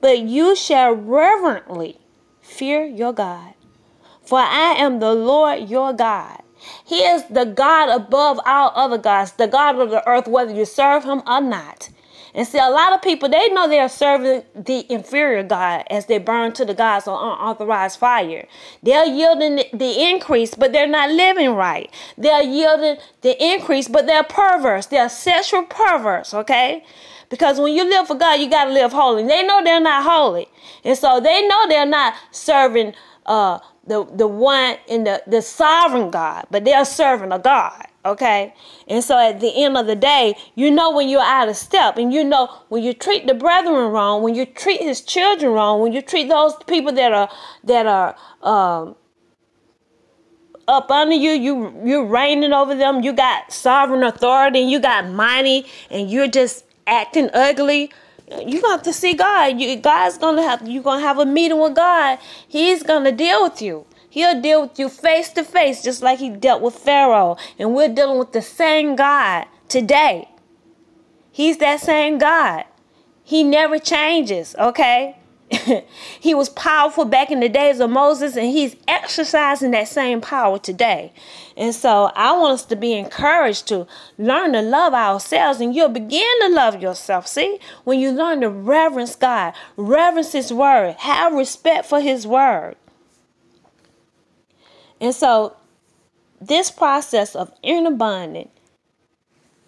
but 0.00 0.20
you 0.20 0.54
shall 0.54 0.92
reverently 0.92 1.98
Fear 2.50 2.86
your 2.86 3.12
God. 3.12 3.54
For 4.22 4.38
I 4.38 4.74
am 4.76 4.98
the 4.98 5.14
Lord 5.14 5.70
your 5.70 5.92
God. 5.92 6.42
He 6.84 6.98
is 6.98 7.24
the 7.30 7.46
God 7.46 7.88
above 7.88 8.40
all 8.44 8.72
other 8.74 8.98
gods, 8.98 9.32
the 9.32 9.46
God 9.46 9.78
of 9.78 9.90
the 9.90 10.06
earth, 10.06 10.26
whether 10.26 10.52
you 10.52 10.66
serve 10.66 11.04
him 11.04 11.22
or 11.26 11.40
not. 11.40 11.90
And 12.34 12.46
see, 12.46 12.58
a 12.58 12.68
lot 12.68 12.92
of 12.92 13.02
people, 13.02 13.28
they 13.28 13.48
know 13.50 13.68
they're 13.68 13.88
serving 13.88 14.42
the 14.54 14.84
inferior 14.92 15.42
God 15.42 15.84
as 15.90 16.06
they 16.06 16.18
burn 16.18 16.52
to 16.54 16.64
the 16.64 16.74
gods 16.74 17.08
on 17.08 17.38
unauthorized 17.38 17.98
fire. 17.98 18.46
They're 18.82 19.06
yielding 19.06 19.62
the 19.72 20.10
increase, 20.10 20.54
but 20.54 20.72
they're 20.72 20.86
not 20.86 21.10
living 21.10 21.54
right. 21.54 21.90
They're 22.18 22.42
yielding 22.42 22.98
the 23.22 23.42
increase, 23.42 23.88
but 23.88 24.06
they're 24.06 24.22
perverse. 24.22 24.86
They're 24.86 25.08
sexual 25.08 25.62
perverse, 25.62 26.34
okay? 26.34 26.84
Because 27.30 27.60
when 27.60 27.74
you 27.74 27.84
live 27.88 28.08
for 28.08 28.16
God, 28.16 28.40
you 28.40 28.50
got 28.50 28.64
to 28.64 28.72
live 28.72 28.92
holy. 28.92 29.22
They 29.26 29.46
know 29.46 29.62
they're 29.64 29.80
not 29.80 30.02
holy. 30.02 30.48
And 30.84 30.98
so 30.98 31.20
they 31.20 31.46
know 31.46 31.68
they're 31.68 31.86
not 31.86 32.14
serving 32.32 32.92
uh, 33.24 33.60
the, 33.86 34.04
the 34.04 34.26
one 34.26 34.76
in 34.88 35.04
the, 35.04 35.22
the 35.26 35.40
sovereign 35.40 36.10
God, 36.10 36.46
but 36.50 36.64
they're 36.64 36.84
serving 36.84 37.32
a 37.32 37.38
God. 37.38 37.86
Okay. 38.04 38.52
And 38.88 39.04
so 39.04 39.16
at 39.16 39.40
the 39.40 39.62
end 39.62 39.76
of 39.76 39.86
the 39.86 39.94
day, 39.94 40.34
you 40.56 40.70
know 40.70 40.90
when 40.90 41.08
you're 41.08 41.20
out 41.20 41.48
of 41.48 41.56
step 41.56 41.98
and 41.98 42.12
you 42.12 42.24
know 42.24 42.48
when 42.68 42.82
you 42.82 42.94
treat 42.94 43.26
the 43.26 43.34
brethren 43.34 43.92
wrong, 43.92 44.22
when 44.22 44.34
you 44.34 44.44
treat 44.46 44.80
his 44.80 45.00
children 45.00 45.52
wrong, 45.52 45.80
when 45.80 45.92
you 45.92 46.02
treat 46.02 46.28
those 46.28 46.54
people 46.66 46.92
that 46.92 47.12
are 47.12 47.28
that 47.64 47.86
are 47.86 48.16
um, 48.42 48.96
up 50.66 50.90
under 50.90 51.14
you, 51.14 51.32
you 51.32 51.82
you're 51.84 52.06
reigning 52.06 52.54
over 52.54 52.74
them, 52.74 53.02
you 53.02 53.12
got 53.12 53.52
sovereign 53.52 54.02
authority, 54.02 54.62
and 54.62 54.70
you 54.70 54.80
got 54.80 55.06
mighty, 55.08 55.66
and 55.90 56.10
you're 56.10 56.28
just 56.28 56.64
acting 56.90 57.30
ugly, 57.32 57.90
you're 58.46 58.62
going 58.62 58.80
to 58.80 58.92
see 58.92 59.14
God. 59.14 59.60
You 59.60 59.76
God's 59.76 60.18
gonna 60.18 60.42
have 60.42 60.68
you're 60.68 60.82
gonna 60.82 61.02
have 61.02 61.18
a 61.18 61.26
meeting 61.26 61.60
with 61.60 61.74
God. 61.74 62.18
He's 62.46 62.82
gonna 62.82 63.12
deal 63.12 63.42
with 63.42 63.62
you. 63.62 63.86
He'll 64.08 64.40
deal 64.40 64.62
with 64.62 64.78
you 64.78 64.88
face 64.88 65.30
to 65.30 65.44
face, 65.44 65.82
just 65.82 66.02
like 66.02 66.18
he 66.18 66.30
dealt 66.30 66.62
with 66.62 66.74
Pharaoh. 66.74 67.36
And 67.58 67.74
we're 67.74 67.88
dealing 67.88 68.18
with 68.18 68.32
the 68.32 68.42
same 68.42 68.96
God 68.96 69.46
today. 69.68 70.28
He's 71.30 71.58
that 71.58 71.80
same 71.80 72.18
God. 72.18 72.64
He 73.22 73.44
never 73.44 73.78
changes, 73.78 74.56
okay? 74.58 75.16
he 76.20 76.34
was 76.34 76.48
powerful 76.48 77.04
back 77.04 77.30
in 77.30 77.40
the 77.40 77.48
days 77.48 77.80
of 77.80 77.90
Moses, 77.90 78.36
and 78.36 78.46
he's 78.46 78.76
exercising 78.86 79.72
that 79.72 79.88
same 79.88 80.20
power 80.20 80.58
today. 80.58 81.12
And 81.56 81.74
so 81.74 82.12
I 82.14 82.36
want 82.36 82.54
us 82.54 82.64
to 82.66 82.76
be 82.76 82.92
encouraged 82.92 83.66
to 83.68 83.86
learn 84.16 84.52
to 84.52 84.62
love 84.62 84.94
ourselves, 84.94 85.60
and 85.60 85.74
you'll 85.74 85.88
begin 85.88 86.40
to 86.42 86.48
love 86.50 86.80
yourself. 86.80 87.26
See, 87.26 87.58
when 87.84 87.98
you 87.98 88.12
learn 88.12 88.42
to 88.42 88.48
reverence 88.48 89.16
God, 89.16 89.54
reverence 89.76 90.32
His 90.32 90.52
word, 90.52 90.94
have 91.00 91.32
respect 91.32 91.86
for 91.86 92.00
His 92.00 92.26
word. 92.26 92.76
And 95.00 95.14
so, 95.14 95.56
this 96.40 96.70
process 96.70 97.34
of 97.34 97.52
inner 97.62 97.90
bonding, 97.90 98.50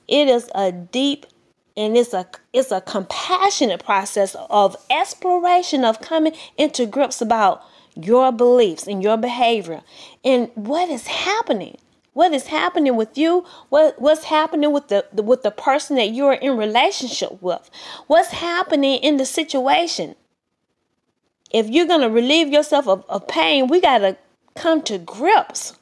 it 0.06 0.28
is 0.28 0.48
a 0.54 0.70
deep 0.70 1.26
and 1.76 1.97
it's 1.97 2.12
a 2.12 2.26
it's 2.52 2.71
a 2.71 2.81
compassionate 2.81 3.85
process 3.85 4.37
of 4.50 4.76
exploration 4.91 5.85
of 5.85 6.00
coming 6.00 6.35
into 6.57 6.87
grips 6.87 7.21
about 7.21 7.62
your 7.95 8.33
beliefs 8.33 8.87
and 8.87 9.02
your 9.02 9.17
behavior. 9.17 9.83
And 10.25 10.50
what 10.55 10.88
is 10.88 11.07
happening? 11.07 11.79
What 12.14 12.33
is 12.33 12.49
happening 12.49 12.97
with 12.97 13.17
you? 13.17 13.45
What 13.71 14.00
what's 14.00 14.25
happening 14.25 14.73
with 14.73 14.88
the, 14.88 15.07
the 15.12 15.23
with 15.23 15.43
the 15.43 15.50
person 15.50 15.97
that 15.97 16.12
you're 16.12 16.35
in 16.35 16.57
relationship 16.57 17.41
with? 17.41 17.71
What's 18.07 18.31
happening 18.31 18.99
in 18.99 19.17
the 19.17 19.26
situation? 19.26 20.14
If 21.50 21.69
you're 21.69 21.87
going 21.87 22.00
to 22.00 22.09
relieve 22.09 22.49
yourself 22.49 22.88
of, 22.88 23.05
of 23.09 23.29
pain 23.29 23.67
we 23.67 23.81
got 23.81 23.99
to 23.99 24.17
come 24.55 24.83
to 24.83 24.99
grips 24.99 25.75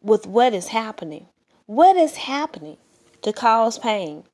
with 0.00 0.26
what 0.26 0.52
is 0.54 0.68
happening. 0.68 1.26
What 1.66 1.96
is 1.96 2.16
happening 2.16 2.76
to 3.22 3.32
cause 3.32 3.78
pain 3.78 4.24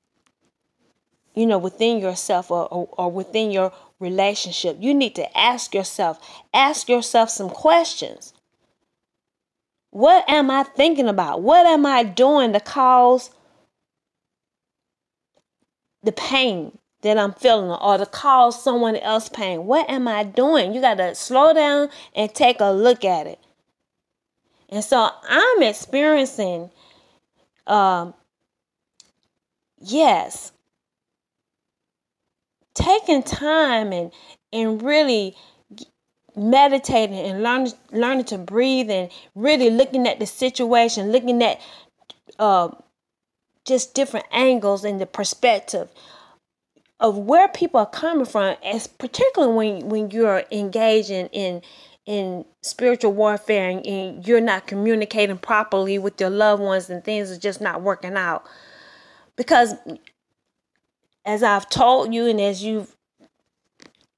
you 1.38 1.46
know, 1.46 1.56
within 1.56 2.00
yourself 2.00 2.50
or, 2.50 2.66
or, 2.66 2.88
or 2.98 3.12
within 3.12 3.52
your 3.52 3.72
relationship. 4.00 4.76
You 4.80 4.92
need 4.92 5.14
to 5.14 5.38
ask 5.38 5.72
yourself, 5.72 6.18
ask 6.52 6.88
yourself 6.88 7.30
some 7.30 7.48
questions. 7.48 8.32
What 9.90 10.28
am 10.28 10.50
I 10.50 10.64
thinking 10.64 11.06
about? 11.06 11.40
What 11.42 11.64
am 11.64 11.86
I 11.86 12.02
doing 12.02 12.52
to 12.54 12.60
cause 12.60 13.30
the 16.02 16.10
pain 16.10 16.76
that 17.02 17.16
I'm 17.16 17.34
feeling 17.34 17.70
or 17.70 17.98
to 17.98 18.06
cause 18.06 18.60
someone 18.60 18.96
else 18.96 19.28
pain? 19.28 19.64
What 19.64 19.88
am 19.88 20.08
I 20.08 20.24
doing? 20.24 20.74
You 20.74 20.80
got 20.80 20.96
to 20.96 21.14
slow 21.14 21.54
down 21.54 21.88
and 22.16 22.34
take 22.34 22.58
a 22.58 22.72
look 22.72 23.04
at 23.04 23.28
it. 23.28 23.38
And 24.70 24.82
so 24.82 25.08
I'm 25.22 25.62
experiencing, 25.62 26.70
um, 27.68 28.12
yes, 29.80 30.50
taking 32.78 33.22
time 33.22 33.92
and 33.92 34.12
and 34.52 34.82
really 34.82 35.36
meditating 36.36 37.16
and 37.16 37.42
learning 37.42 37.72
learning 37.90 38.24
to 38.24 38.38
breathe 38.38 38.90
and 38.90 39.10
really 39.34 39.70
looking 39.70 40.06
at 40.06 40.18
the 40.20 40.26
situation, 40.26 41.12
looking 41.12 41.42
at 41.42 41.60
uh, 42.38 42.68
just 43.64 43.94
different 43.94 44.26
angles 44.30 44.84
and 44.84 45.00
the 45.00 45.06
perspective 45.06 45.90
of 47.00 47.16
where 47.16 47.48
people 47.48 47.80
are 47.80 47.86
coming 47.86 48.26
from, 48.26 48.56
as 48.64 48.86
particularly 48.86 49.54
when 49.54 49.88
when 49.88 50.10
you're 50.10 50.44
engaging 50.50 51.26
in 51.26 51.62
in 52.06 52.44
spiritual 52.62 53.12
warfare 53.12 53.68
and, 53.68 53.86
and 53.86 54.26
you're 54.26 54.40
not 54.40 54.66
communicating 54.66 55.36
properly 55.36 55.98
with 55.98 56.18
your 56.20 56.30
loved 56.30 56.62
ones 56.62 56.88
and 56.88 57.04
things 57.04 57.30
are 57.30 57.38
just 57.38 57.60
not 57.60 57.82
working 57.82 58.16
out. 58.16 58.46
Because 59.36 59.74
as 61.28 61.42
I've 61.42 61.68
told 61.68 62.14
you 62.14 62.26
and 62.26 62.40
as 62.40 62.64
you've 62.64 62.96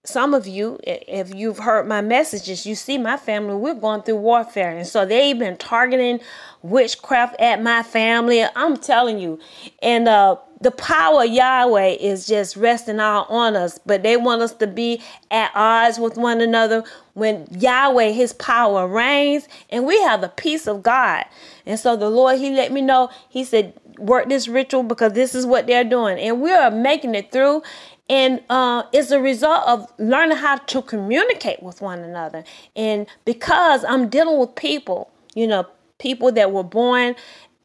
some 0.02 0.32
of 0.32 0.46
you, 0.46 0.78
if 0.84 1.34
you've 1.34 1.58
heard 1.58 1.86
my 1.86 2.00
messages, 2.00 2.64
you 2.64 2.74
see 2.74 2.96
my 2.96 3.16
family, 3.16 3.54
we're 3.54 3.74
going 3.74 4.02
through 4.02 4.16
warfare. 4.16 4.70
And 4.70 4.86
so 4.86 5.04
they've 5.04 5.38
been 5.38 5.58
targeting 5.58 6.20
witchcraft 6.62 7.38
at 7.38 7.62
my 7.62 7.82
family. 7.82 8.42
I'm 8.56 8.78
telling 8.78 9.18
you. 9.18 9.38
And 9.82 10.08
uh, 10.08 10.36
the 10.62 10.70
power 10.70 11.24
Yahweh 11.24 11.96
is 12.00 12.26
just 12.26 12.56
resting 12.56 12.98
all 12.98 13.24
on 13.24 13.56
us. 13.56 13.78
But 13.84 14.02
they 14.02 14.16
want 14.16 14.40
us 14.40 14.54
to 14.54 14.66
be 14.66 15.02
at 15.30 15.50
odds 15.54 15.98
with 15.98 16.16
one 16.16 16.40
another 16.40 16.82
when 17.12 17.46
Yahweh, 17.50 18.10
his 18.12 18.32
power 18.32 18.88
reigns, 18.88 19.48
and 19.68 19.84
we 19.84 20.00
have 20.02 20.22
the 20.22 20.28
peace 20.28 20.66
of 20.66 20.82
God. 20.82 21.26
And 21.66 21.78
so 21.78 21.94
the 21.94 22.08
Lord, 22.08 22.38
he 22.38 22.50
let 22.50 22.72
me 22.72 22.80
know, 22.80 23.10
he 23.28 23.44
said, 23.44 23.74
work 24.00 24.28
this 24.28 24.48
ritual 24.48 24.82
because 24.82 25.12
this 25.12 25.34
is 25.34 25.46
what 25.46 25.66
they're 25.66 25.84
doing. 25.84 26.18
And 26.18 26.40
we 26.40 26.52
are 26.52 26.70
making 26.70 27.14
it 27.14 27.30
through 27.30 27.62
and 28.10 28.42
uh, 28.50 28.82
it's 28.92 29.12
a 29.12 29.20
result 29.20 29.66
of 29.68 29.86
learning 30.00 30.36
how 30.38 30.56
to 30.56 30.82
communicate 30.82 31.62
with 31.62 31.80
one 31.80 32.00
another. 32.00 32.42
And 32.74 33.06
because 33.24 33.84
I'm 33.84 34.08
dealing 34.08 34.36
with 34.36 34.56
people, 34.56 35.12
you 35.36 35.46
know, 35.46 35.64
people 35.98 36.32
that 36.32 36.50
were 36.50 36.64
born 36.64 37.14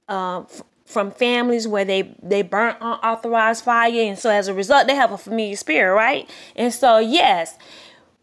uh, 0.07 0.41
f- 0.41 0.61
from 0.85 1.09
families 1.09 1.67
where 1.67 1.83
they 1.83 2.15
they 2.21 2.43
burnt 2.43 2.77
unauthorized 2.79 3.63
fire, 3.63 3.91
and 3.91 4.19
so 4.19 4.29
as 4.29 4.47
a 4.47 4.53
result, 4.53 4.85
they 4.85 4.93
have 4.93 5.11
a 5.11 5.17
familiar 5.17 5.55
spirit, 5.55 5.95
right? 5.95 6.29
And 6.55 6.71
so 6.71 6.99
yes, 6.99 7.57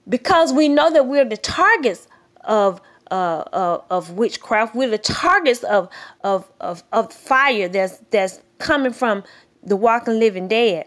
because 0.08 0.52
we 0.52 0.68
know 0.68 0.92
that 0.92 1.08
we're 1.08 1.24
the 1.24 1.36
targets 1.36 2.06
of 2.44 2.80
uh, 3.12 3.44
uh, 3.52 3.80
of 3.90 4.10
witchcraft. 4.10 4.74
We're 4.74 4.90
the 4.90 4.98
targets 4.98 5.62
of, 5.64 5.88
of 6.24 6.50
of 6.60 6.82
of 6.92 7.12
fire 7.12 7.68
that's 7.68 7.98
that's 8.10 8.40
coming 8.58 8.92
from 8.92 9.22
the 9.62 9.76
walking 9.76 10.18
living 10.18 10.48
dead 10.48 10.86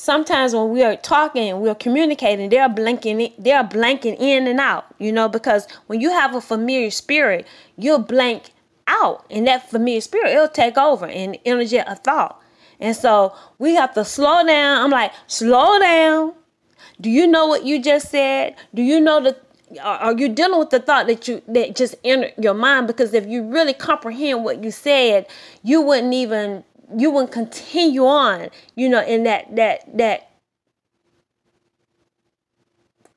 sometimes 0.00 0.54
when 0.54 0.70
we 0.70 0.82
are 0.82 0.96
talking, 0.96 1.60
we're 1.60 1.74
communicating, 1.74 2.48
they're 2.48 2.70
blinking, 2.70 3.34
they're 3.38 3.62
blanking 3.62 4.18
in 4.18 4.46
and 4.46 4.58
out, 4.58 4.86
you 4.98 5.12
know, 5.12 5.28
because 5.28 5.68
when 5.88 6.00
you 6.00 6.10
have 6.10 6.34
a 6.34 6.40
familiar 6.40 6.90
spirit, 6.90 7.46
you'll 7.76 7.98
blank 7.98 8.50
out, 8.86 9.26
and 9.30 9.46
that 9.46 9.68
familiar 9.68 10.00
spirit 10.00 10.30
it'll 10.30 10.48
take 10.48 10.78
over 10.78 11.06
and 11.06 11.38
interject 11.44 11.88
a 11.88 11.96
thought. 11.96 12.40
And 12.80 12.96
so 12.96 13.34
we 13.58 13.74
have 13.74 13.92
to 13.92 14.04
slow 14.06 14.44
down. 14.46 14.82
I'm 14.82 14.90
like, 14.90 15.12
slow 15.26 15.78
down. 15.78 16.32
Do 16.98 17.10
you 17.10 17.26
know 17.26 17.46
what 17.46 17.64
you 17.64 17.82
just 17.82 18.10
said? 18.10 18.56
Do 18.74 18.82
you 18.82 19.00
know 19.00 19.22
the 19.22 19.36
are 19.80 20.18
you 20.18 20.28
dealing 20.28 20.58
with 20.58 20.70
the 20.70 20.80
thought 20.80 21.06
that 21.06 21.28
you 21.28 21.42
that 21.46 21.76
just 21.76 21.94
entered 22.02 22.32
your 22.36 22.54
mind 22.54 22.86
because 22.86 23.14
if 23.14 23.26
you 23.26 23.42
really 23.44 23.72
comprehend 23.72 24.42
what 24.44 24.64
you 24.64 24.70
said 24.70 25.26
you 25.62 25.80
wouldn't 25.80 26.12
even 26.12 26.64
you 26.96 27.10
wouldn't 27.10 27.32
continue 27.32 28.04
on, 28.04 28.50
you 28.74 28.88
know, 28.88 29.02
in 29.04 29.24
that 29.24 29.54
that 29.56 29.96
that 29.96 30.30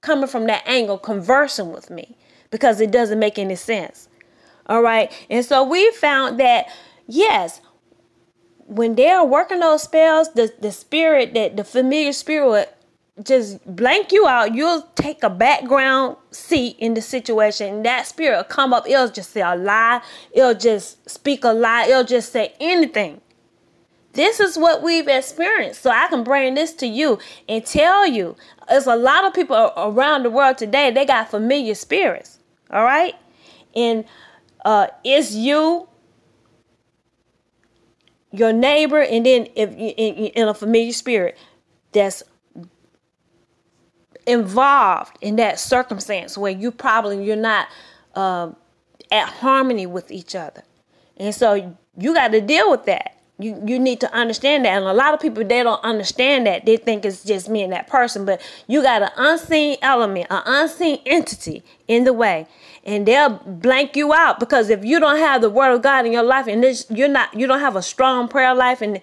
coming 0.02 0.28
from 0.28 0.48
that 0.48 0.64
angle, 0.66 0.98
conversing 0.98 1.72
with 1.72 1.90
me 1.90 2.16
because 2.52 2.82
it 2.82 2.92
doesn't 2.92 3.20
make 3.20 3.40
any 3.40 3.56
sense. 3.56 4.10
All 4.68 4.82
right. 4.82 5.12
And 5.30 5.46
so 5.46 5.64
we 5.64 5.92
found 5.92 6.40
that 6.40 6.68
yes, 7.08 7.62
when 8.66 8.96
they're 8.96 9.26
working 9.26 9.60
those 9.60 9.84
spells, 9.84 10.34
the, 10.34 10.54
the 10.62 10.72
spirit 10.72 11.34
that 11.34 11.58
the 11.58 11.64
familiar 11.64 12.14
spirit 12.14 12.76
just 13.22 13.64
blank 13.76 14.12
you 14.12 14.28
out. 14.28 14.56
You'll 14.56 14.82
take 14.96 15.22
a 15.22 15.30
background 15.30 16.18
seat 16.32 16.78
in 16.80 16.96
the 16.96 17.02
situation. 17.02 17.84
That 17.84 18.08
spirit 18.08 18.38
will 18.38 18.44
come 18.44 18.74
up. 18.74 18.88
It'll 18.88 19.08
just 19.08 19.32
say 19.32 19.42
a 19.42 19.56
lie. 19.56 20.02
It'll 20.32 20.56
just 20.56 21.08
speak 21.10 21.44
a 21.44 21.54
lie. 21.54 21.86
It'll 21.86 22.04
just 22.04 22.32
say 22.32 22.54
anything. 22.60 23.22
This 24.14 24.40
is 24.40 24.58
what 24.58 24.82
we've 24.82 25.08
experienced. 25.08 25.82
So 25.82 25.90
I 25.90 26.08
can 26.08 26.24
bring 26.24 26.56
this 26.56 26.74
to 26.76 26.88
you 26.88 27.20
and 27.48 27.66
tell 27.66 28.08
you 28.08 28.36
there's 28.68 28.88
a 28.88 28.96
lot 28.96 29.26
of 29.26 29.34
people 29.34 29.72
around 29.76 30.24
the 30.24 30.30
world 30.30 30.58
today, 30.58 30.92
they 30.92 31.06
got 31.06 31.30
familiar 31.30 31.76
spirits. 31.76 32.40
All 32.72 32.84
right? 32.84 33.16
And 33.76 34.06
uh, 34.66 34.88
it's 35.04 35.34
you, 35.34 35.88
your 38.32 38.54
neighbor, 38.54 39.02
and 39.02 39.26
then 39.26 39.48
if 39.56 39.70
in, 39.72 40.28
in 40.28 40.48
a 40.48 40.54
familiar 40.54 40.94
spirit 40.94 41.38
that's 41.92 42.24
involved 44.26 45.18
in 45.22 45.36
that 45.38 45.60
circumstance 45.60 46.38
where 46.38 46.52
you 46.52 46.72
probably 46.72 47.24
you're 47.24 47.36
not 47.36 47.68
um, 48.16 48.56
at 49.12 49.28
harmony 49.28 49.86
with 49.86 50.12
each 50.12 50.36
other. 50.36 50.64
And 51.18 51.34
so 51.34 51.76
you 51.98 52.14
got 52.14 52.30
to 52.30 52.42
deal 52.42 52.70
with 52.72 52.86
that. 52.86 53.18
You 53.40 53.62
you 53.66 53.80
need 53.80 54.00
to 54.02 54.14
understand 54.14 54.66
that. 54.66 54.78
And 54.78 54.86
a 54.86 54.94
lot 54.94 55.14
of 55.14 55.20
people 55.20 55.44
they 55.44 55.64
don't 55.64 55.84
understand 55.84 56.46
that. 56.48 56.66
They 56.66 56.78
think 56.78 57.04
it's 57.04 57.24
just 57.24 57.50
me 57.50 57.64
and 57.64 57.74
that 57.74 57.88
person. 57.88 58.26
But 58.26 58.42
you 58.68 58.82
got 58.82 59.02
an 59.02 59.10
unseen 59.18 59.78
element 59.82 60.28
an 60.30 60.44
unseen 60.46 61.02
entity 61.06 61.64
in 61.88 62.04
the 62.04 62.14
way. 62.14 62.48
And 62.86 63.08
they'll 63.08 63.30
blank 63.30 63.96
you 63.96 64.14
out 64.14 64.40
because 64.40 64.70
if 64.70 64.86
you 64.86 65.00
don't 65.00 65.18
have 65.18 65.42
the 65.42 65.50
word 65.50 65.74
of 65.74 65.82
god 65.82 66.06
in 66.06 66.12
your 66.12 66.24
life 66.24 66.48
and 66.48 66.62
this 66.62 66.86
you're 66.90 67.08
not 67.08 67.34
you 67.34 67.48
don't 67.48 67.62
have 67.62 67.76
a 67.76 67.82
strong 67.82 68.28
prayer 68.28 68.54
life 68.54 68.82
and 68.82 69.02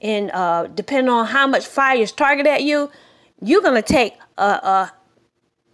and 0.00 0.30
uh 0.30 0.68
depending 0.68 1.12
on 1.12 1.26
how 1.26 1.46
much 1.46 1.66
fire 1.66 1.98
is 1.98 2.12
targeted 2.12 2.46
at 2.50 2.62
you 2.62 2.88
you're 3.42 3.62
gonna 3.62 3.82
take 3.82 4.14
a, 4.38 4.92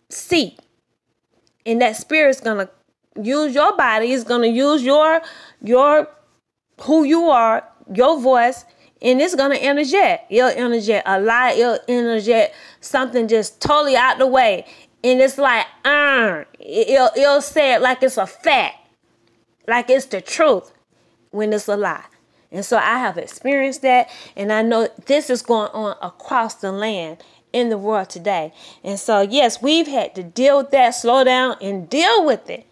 seat 0.08 0.60
and 1.64 1.80
that 1.80 1.96
spirit's 1.96 2.38
gonna 2.38 2.68
use 3.22 3.54
your 3.54 3.74
body 3.78 4.12
is 4.12 4.24
gonna 4.24 4.46
use 4.46 4.82
your 4.82 5.22
your 5.62 6.06
who 6.82 7.02
you 7.04 7.30
are 7.30 7.66
your 7.94 8.20
voice 8.20 8.66
and 9.02 9.20
it's 9.20 9.34
gonna 9.34 9.56
interject. 9.56 10.30
It'll 10.30 10.50
interject 10.50 11.06
a 11.06 11.20
lie. 11.20 11.52
It'll 11.52 11.78
interject 11.88 12.54
something 12.80 13.28
just 13.28 13.60
totally 13.60 13.96
out 13.96 14.18
the 14.18 14.26
way, 14.26 14.64
and 15.02 15.20
it's 15.20 15.38
like, 15.38 15.66
uh, 15.84 16.44
it'll 16.60 17.10
it'll 17.16 17.42
say 17.42 17.74
it 17.74 17.82
like 17.82 18.02
it's 18.02 18.16
a 18.16 18.26
fact, 18.26 18.76
like 19.66 19.90
it's 19.90 20.06
the 20.06 20.20
truth, 20.20 20.72
when 21.32 21.52
it's 21.52 21.68
a 21.68 21.76
lie. 21.76 22.04
And 22.52 22.64
so 22.64 22.76
I 22.76 22.98
have 22.98 23.18
experienced 23.18 23.82
that, 23.82 24.08
and 24.36 24.52
I 24.52 24.62
know 24.62 24.88
this 25.06 25.30
is 25.30 25.42
going 25.42 25.70
on 25.72 25.96
across 26.00 26.54
the 26.54 26.70
land 26.70 27.18
in 27.52 27.68
the 27.68 27.78
world 27.78 28.10
today. 28.10 28.52
And 28.82 28.98
so 28.98 29.20
yes, 29.20 29.62
we've 29.62 29.86
had 29.86 30.14
to 30.14 30.22
deal 30.22 30.58
with 30.58 30.70
that, 30.70 30.90
slow 30.90 31.24
down, 31.24 31.56
and 31.60 31.88
deal 31.88 32.24
with 32.24 32.48
it. 32.48 32.66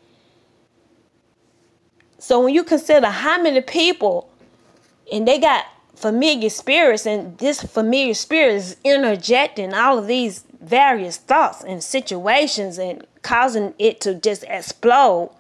So 2.19 2.45
when 2.45 2.55
you 2.55 2.65
consider 2.65 3.07
how 3.09 3.43
many 3.43 3.61
people 3.61 4.31
and 5.11 5.27
they 5.27 5.39
got 5.39 5.67
familiar 5.95 6.49
spirits, 6.49 7.07
and 7.07 7.37
this 7.39 7.63
familiar 7.63 8.15
spirit 8.15 8.55
is 8.55 8.77
interjecting 8.85 9.75
all 9.75 9.99
of 9.99 10.07
these 10.07 10.45
various 10.61 11.17
thoughts 11.17 11.63
and 11.65 11.83
situations 11.83 12.79
and 12.79 13.07
causing 13.23 13.75
it 13.79 14.01
to 14.03 14.15
just 14.15 14.45
explode. 14.45 15.31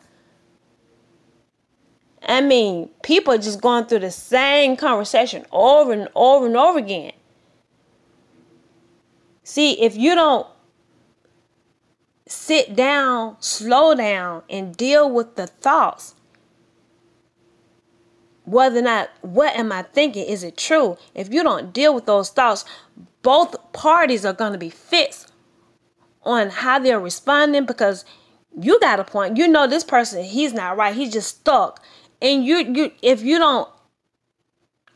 I 2.23 2.41
mean, 2.41 2.91
people 3.03 3.35
are 3.35 3.39
just 3.39 3.61
going 3.61 3.87
through 3.87 4.01
the 4.01 4.11
same 4.11 4.77
conversation 4.77 5.47
over 5.53 5.93
and 5.93 6.09
over 6.15 6.47
and 6.47 6.57
over 6.57 6.79
again. 6.79 7.13
See, 9.51 9.83
if 9.83 9.97
you 9.97 10.15
don't 10.15 10.47
sit 12.29 12.77
down, 12.77 13.35
slow 13.41 13.97
down, 13.97 14.45
and 14.49 14.77
deal 14.77 15.11
with 15.11 15.35
the 15.35 15.49
thoughts, 15.49 16.15
whether 18.45 18.79
or 18.79 18.83
not 18.83 19.11
what 19.23 19.57
am 19.57 19.73
I 19.73 19.83
thinking? 19.83 20.25
Is 20.25 20.45
it 20.45 20.57
true? 20.57 20.99
If 21.17 21.35
you 21.35 21.43
don't 21.43 21.73
deal 21.73 21.93
with 21.93 22.07
those 22.07 22.31
thoughts, 22.31 22.65
both 23.23 23.73
parties 23.73 24.25
are 24.25 24.33
going 24.33 24.53
to 24.53 24.59
be 24.59 24.71
fixed 24.71 25.33
on 26.23 26.51
how 26.51 26.79
they're 26.79 27.01
responding 27.01 27.67
because 27.67 28.05
you 28.57 28.79
got 28.79 29.01
a 29.01 29.05
point. 29.05 29.37
You 29.37 29.49
know 29.49 29.67
this 29.67 29.83
person, 29.83 30.23
he's 30.23 30.53
not 30.53 30.77
right. 30.77 30.95
He's 30.95 31.13
just 31.13 31.41
stuck. 31.41 31.83
And 32.23 32.45
you 32.45 32.59
you 32.59 32.93
if 33.03 33.21
you 33.25 33.39
don't 33.39 33.69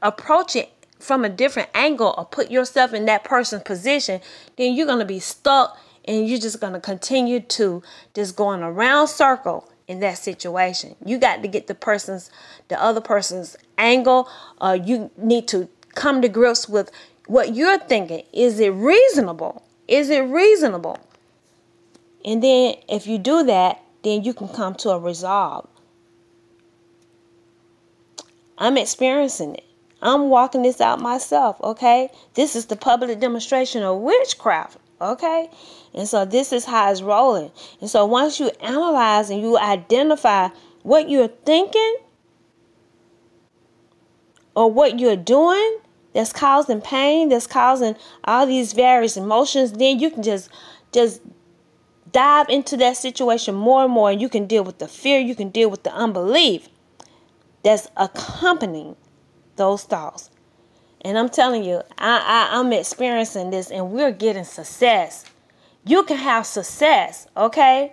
approach 0.01 0.55
it 0.55 0.84
from 1.05 1.25
a 1.25 1.29
different 1.29 1.69
angle 1.75 2.15
or 2.17 2.25
put 2.25 2.51
yourself 2.51 2.95
in 2.95 3.05
that 3.05 3.25
person's 3.25 3.63
position, 3.63 4.21
then 4.57 4.75
you're 4.75 4.87
going 4.87 4.99
to 4.99 5.05
be 5.05 5.21
stuck 5.21 5.79
and 6.07 6.29
you're 6.29 6.39
just 6.39 6.61
going 6.61 6.73
to 6.73 6.81
continue 6.81 7.41
to 7.41 7.83
just 8.15 8.37
going 8.37 8.63
around 8.63 9.09
circle 9.09 9.71
in 9.87 10.01
that 10.01 10.17
situation. 10.17 10.97
You 11.05 11.19
got 11.19 11.43
to 11.43 11.49
get 11.49 11.67
the 11.67 11.75
person's, 11.75 12.31
the 12.69 12.83
other 12.83 13.03
person's 13.03 13.57
angle. 13.77 14.29
Uh, 14.61 14.79
you 14.83 15.11
need 15.17 15.47
to 15.49 15.69
come 15.95 16.23
to 16.23 16.29
grips 16.29 16.69
with 16.69 16.91
what 17.27 17.55
you're 17.55 17.79
thinking. 17.79 18.25
Is 18.33 18.59
it 18.59 18.71
reasonable? 18.71 19.63
Is 19.87 20.09
it 20.09 20.21
reasonable? 20.21 20.99
And 22.25 22.43
then 22.43 22.77
if 22.89 23.07
you 23.07 23.19
do 23.19 23.45
that, 23.45 23.83
then 24.03 24.25
you 24.25 24.33
can 24.33 24.49
come 24.49 24.75
to 24.77 24.91
a 24.91 24.99
resolve. 24.99 25.69
I'm 28.57 28.79
experiencing 28.79 29.57
it. 29.57 29.65
I'm 30.05 30.29
walking 30.29 30.63
this 30.63 30.83
out 30.83 31.01
myself, 31.01 31.59
okay? 31.63 32.11
This 32.35 32.55
is 32.55 32.67
the 32.67 32.77
public 32.77 33.19
demonstration 33.21 33.83
of 33.83 34.01
witchcraft, 34.01 34.77
okay? 35.01 35.49
And 35.95 36.07
so 36.07 36.27
this 36.27 36.53
is 36.53 36.67
how 36.67 36.93
it's 36.93 37.01
rolling. 37.01 37.51
And 37.81 37.89
so 37.89 38.05
once 38.05 38.39
you 38.39 38.51
analyze 38.61 39.31
and 39.31 39.41
you 39.41 39.59
identify 39.59 40.49
what 40.83 41.09
you're 41.09 41.29
thinking 41.29 41.97
or 44.55 44.71
what 44.71 45.01
you're 45.01 45.17
doing 45.17 45.79
that's 46.13 46.35
causing 46.35 46.83
pain, 46.83 47.31
that's 47.31 47.47
causing 47.47 47.97
all 48.25 48.47
these 48.47 48.75
various 48.75 49.17
emotions, 49.17 49.73
then 49.73 49.99
you 49.99 50.11
can 50.11 50.23
just 50.23 50.51
just 50.93 51.23
dive 52.13 52.49
into 52.51 52.77
that 52.77 52.97
situation 52.97 53.55
more 53.55 53.85
and 53.85 53.93
more 53.93 54.11
and 54.11 54.21
you 54.21 54.29
can 54.29 54.47
deal 54.47 54.63
with 54.63 54.79
the 54.79 54.87
fear, 54.87 55.19
you 55.19 55.35
can 55.35 55.49
deal 55.49 55.71
with 55.71 55.83
the 55.83 55.93
unbelief 55.93 56.69
that's 57.65 57.89
accompanying 57.97 58.95
those 59.57 59.85
thoughts. 59.85 60.31
And 61.03 61.19
I'm 61.19 61.29
telling 61.29 61.65
you, 61.65 61.83
I, 61.99 62.49
I, 62.53 62.59
I'm 62.59 62.73
experiencing 62.73 63.51
this 63.51 63.71
and 63.71 63.91
we're 63.91 64.13
getting 64.13 64.45
success. 64.45 65.25
You 65.85 66.03
can 66.05 66.17
have 66.17 66.47
success, 66.47 67.27
okay? 67.37 67.93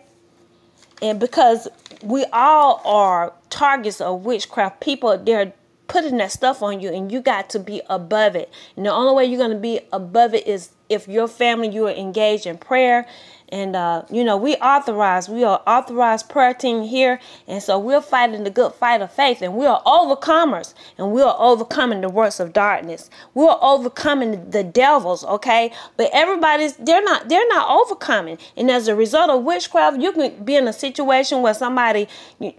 And 1.02 1.20
because 1.20 1.68
we 2.04 2.26
all 2.32 2.82
are 2.86 3.34
targets 3.50 4.00
of 4.00 4.24
witchcraft, 4.24 4.80
people 4.80 5.18
they're 5.18 5.54
putting 5.88 6.18
that 6.18 6.32
stuff 6.32 6.62
on 6.62 6.80
you 6.80 6.90
and 6.90 7.12
you 7.12 7.20
got 7.20 7.50
to 7.50 7.60
be 7.60 7.82
above 7.90 8.36
it. 8.36 8.50
And 8.78 8.86
the 8.86 8.94
only 8.94 9.14
way 9.14 9.26
you're 9.26 9.38
going 9.38 9.52
to 9.52 9.60
be 9.60 9.82
above 9.92 10.34
it 10.34 10.48
is 10.48 10.70
if 10.88 11.08
your 11.10 11.28
family 11.28 11.68
you 11.68 11.88
are 11.88 11.92
engaged 11.92 12.46
in 12.46 12.58
prayer 12.58 13.06
and 13.52 13.76
uh, 13.76 14.04
you 14.10 14.24
know 14.24 14.38
we 14.38 14.56
authorize 14.56 15.28
we 15.28 15.44
are 15.44 15.62
authorized 15.68 16.30
prayer 16.30 16.54
team 16.54 16.84
here. 16.84 17.20
And 17.48 17.62
so 17.62 17.78
we're 17.78 18.02
fighting 18.02 18.44
the 18.44 18.50
good 18.50 18.74
fight 18.74 19.02
of 19.02 19.12
faith. 19.12 19.42
And 19.42 19.56
we 19.56 19.66
are 19.66 19.82
overcomers. 19.84 20.74
And 20.98 21.12
we 21.12 21.22
are 21.22 21.36
overcoming 21.38 22.02
the 22.02 22.10
works 22.10 22.40
of 22.40 22.54
darkness. 22.54 23.10
We're 23.34 23.58
overcoming 23.62 24.50
the 24.50 24.64
devils 24.64 25.24
okay? 25.26 25.72
But 25.98 26.10
everybody's 26.14 26.76
they're 26.78 27.04
not 27.04 27.30
they're 27.30 27.48
not 27.48 27.70
overcoming. 27.70 28.38
And 28.56 28.72
as 28.72 28.88
a 28.88 28.96
result 28.96 29.30
of 29.30 29.44
witchcraft 29.44 30.00
you 30.00 30.12
can 30.12 30.44
be 30.44 30.56
in 30.56 30.68
a 30.68 30.74
situation 30.74 31.42
where 31.42 31.54
somebody 31.54 32.08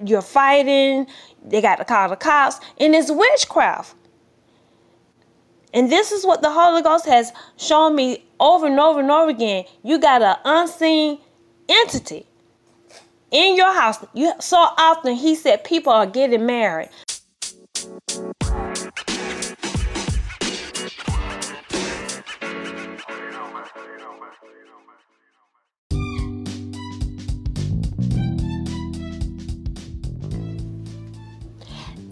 you're 0.04 0.22
fighting 0.22 1.06
they 1.44 1.60
got 1.60 1.76
to 1.76 1.84
call 1.84 2.08
the 2.08 2.16
cops. 2.16 2.60
And 2.78 2.94
it's 2.94 3.10
witchcraft 3.10 3.96
and 5.74 5.90
this 5.90 6.12
is 6.12 6.24
what 6.26 6.42
the 6.42 6.50
Holy 6.50 6.82
Ghost 6.82 7.06
has 7.06 7.32
shown 7.56 7.94
me 7.94 8.24
over 8.38 8.66
and 8.66 8.78
over 8.78 9.00
and 9.00 9.10
over 9.10 9.30
again. 9.30 9.64
You 9.82 9.98
got 9.98 10.22
an 10.22 10.36
unseen 10.44 11.18
entity 11.68 12.26
in 13.30 13.56
your 13.56 13.72
house. 13.72 14.04
You 14.14 14.32
so 14.40 14.56
often 14.56 15.14
he 15.14 15.34
said 15.34 15.64
people 15.64 15.92
are 15.92 16.06
getting 16.06 16.46
married. 16.46 16.90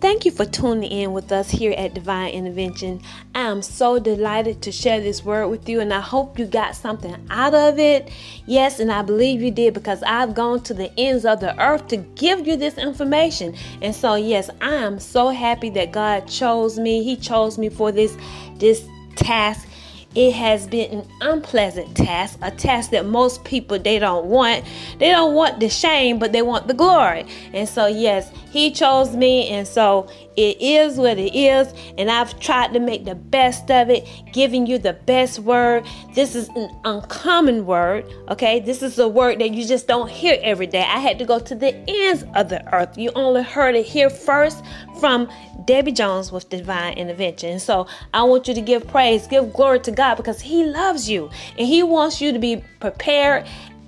Thank 0.00 0.24
you 0.24 0.30
for 0.30 0.46
tuning 0.46 0.90
in 0.90 1.12
with 1.12 1.30
us 1.30 1.50
here 1.50 1.74
at 1.76 1.92
Divine 1.92 2.32
Intervention. 2.32 3.02
I 3.34 3.42
am 3.42 3.60
so 3.60 3.98
delighted 3.98 4.62
to 4.62 4.72
share 4.72 4.98
this 4.98 5.22
word 5.22 5.48
with 5.48 5.68
you, 5.68 5.80
and 5.80 5.92
I 5.92 6.00
hope 6.00 6.38
you 6.38 6.46
got 6.46 6.74
something 6.74 7.14
out 7.28 7.52
of 7.52 7.78
it. 7.78 8.10
Yes, 8.46 8.80
and 8.80 8.90
I 8.90 9.02
believe 9.02 9.42
you 9.42 9.50
did 9.50 9.74
because 9.74 10.02
I've 10.04 10.34
gone 10.34 10.62
to 10.62 10.72
the 10.72 10.90
ends 10.98 11.26
of 11.26 11.40
the 11.40 11.54
earth 11.62 11.88
to 11.88 11.98
give 11.98 12.46
you 12.46 12.56
this 12.56 12.78
information. 12.78 13.54
And 13.82 13.94
so, 13.94 14.14
yes, 14.14 14.48
I 14.62 14.74
am 14.76 14.98
so 14.98 15.28
happy 15.28 15.68
that 15.70 15.92
God 15.92 16.26
chose 16.26 16.78
me. 16.78 17.02
He 17.02 17.14
chose 17.14 17.58
me 17.58 17.68
for 17.68 17.92
this 17.92 18.16
this 18.56 18.88
task 19.16 19.68
it 20.14 20.32
has 20.32 20.66
been 20.66 21.00
an 21.00 21.08
unpleasant 21.20 21.96
task, 21.96 22.38
a 22.42 22.50
task 22.50 22.90
that 22.90 23.06
most 23.06 23.44
people 23.44 23.78
they 23.78 23.98
don't 23.98 24.26
want. 24.26 24.64
They 24.98 25.08
don't 25.08 25.34
want 25.34 25.60
the 25.60 25.68
shame, 25.68 26.18
but 26.18 26.32
they 26.32 26.42
want 26.42 26.66
the 26.66 26.74
glory. 26.74 27.26
And 27.52 27.68
so 27.68 27.86
yes, 27.86 28.30
he 28.50 28.72
chose 28.72 29.14
me 29.14 29.48
and 29.48 29.66
so 29.66 30.08
it 30.36 30.60
is 30.60 30.96
what 30.96 31.18
it 31.18 31.34
is 31.36 31.72
and 31.98 32.10
I've 32.10 32.38
tried 32.40 32.72
to 32.72 32.80
make 32.80 33.04
the 33.04 33.14
best 33.14 33.70
of 33.70 33.90
it, 33.90 34.08
giving 34.32 34.66
you 34.66 34.78
the 34.78 34.92
best 34.92 35.40
word. 35.40 35.86
This 36.14 36.34
is 36.34 36.48
an 36.50 36.70
uncommon 36.84 37.66
word, 37.66 38.06
okay? 38.28 38.60
This 38.60 38.82
is 38.82 38.98
a 38.98 39.08
word 39.08 39.40
that 39.40 39.50
you 39.50 39.66
just 39.66 39.86
don't 39.86 40.10
hear 40.10 40.38
every 40.42 40.66
day. 40.66 40.80
I 40.80 40.98
had 40.98 41.18
to 41.18 41.24
go 41.24 41.38
to 41.38 41.54
the 41.54 41.74
ends 41.88 42.24
of 42.34 42.48
the 42.48 42.62
earth. 42.74 42.96
You 42.96 43.10
only 43.14 43.42
heard 43.42 43.74
it 43.74 43.86
here 43.86 44.10
first 44.10 44.64
from 44.98 45.28
Debbie 45.64 45.92
Jones 45.92 46.32
with 46.32 46.48
Divine 46.48 46.94
Intervention. 46.94 47.58
So 47.58 47.86
I 48.14 48.22
want 48.22 48.48
you 48.48 48.54
to 48.54 48.60
give 48.60 48.86
praise, 48.86 49.26
give 49.26 49.52
glory 49.52 49.80
to 49.80 49.90
God 49.90 50.16
because 50.16 50.40
He 50.40 50.64
loves 50.64 51.08
you 51.08 51.30
and 51.58 51.66
He 51.66 51.82
wants 51.82 52.20
you 52.20 52.32
to 52.32 52.38
be 52.38 52.62
prepared 52.80 53.46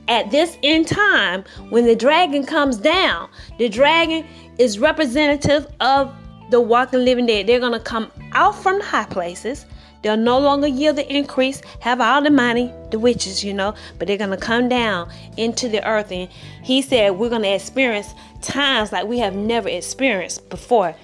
at 0.09 0.31
this 0.31 0.59
end 0.63 0.89
time 0.89 1.45
when 1.71 1.87
the 1.87 1.97
dragon 1.97 2.45
comes 2.45 2.77
down. 2.77 3.31
The 3.59 3.69
dragon 3.69 4.27
is 4.59 4.79
representative 4.79 5.67
of 5.81 6.15
the 6.53 6.61
walking 6.61 7.05
living 7.05 7.27
dead. 7.27 7.47
They're 7.47 7.59
to 7.73 7.81
come 7.81 8.13
out 8.33 8.55
from 8.55 8.79
the 8.79 8.85
high 8.85 9.07
places. 9.07 9.67
They'll 10.03 10.17
no 10.17 10.39
longer 10.39 10.67
yield 10.67 10.97
the 10.97 11.13
increase, 11.13 11.63
have 11.81 12.01
all 12.01 12.23
the 12.23 12.31
money, 12.31 12.73
the 12.91 12.99
witches, 12.99 13.43
you 13.43 13.55
know, 13.55 13.75
but 13.99 14.09
they're 14.09 14.19
to 14.31 14.37
come 14.37 14.69
down 14.69 15.11
into 15.37 15.69
the 15.69 15.87
earth. 15.87 16.11
And 16.11 16.29
he 16.63 16.83
said, 16.83 17.11
We're 17.11 17.31
to 17.43 17.55
experience 17.55 18.15
times 18.41 18.93
like 18.93 19.07
we 19.07 19.19
have 19.19 19.35
never 19.35 19.69
experienced 19.69 20.49
before 20.49 20.95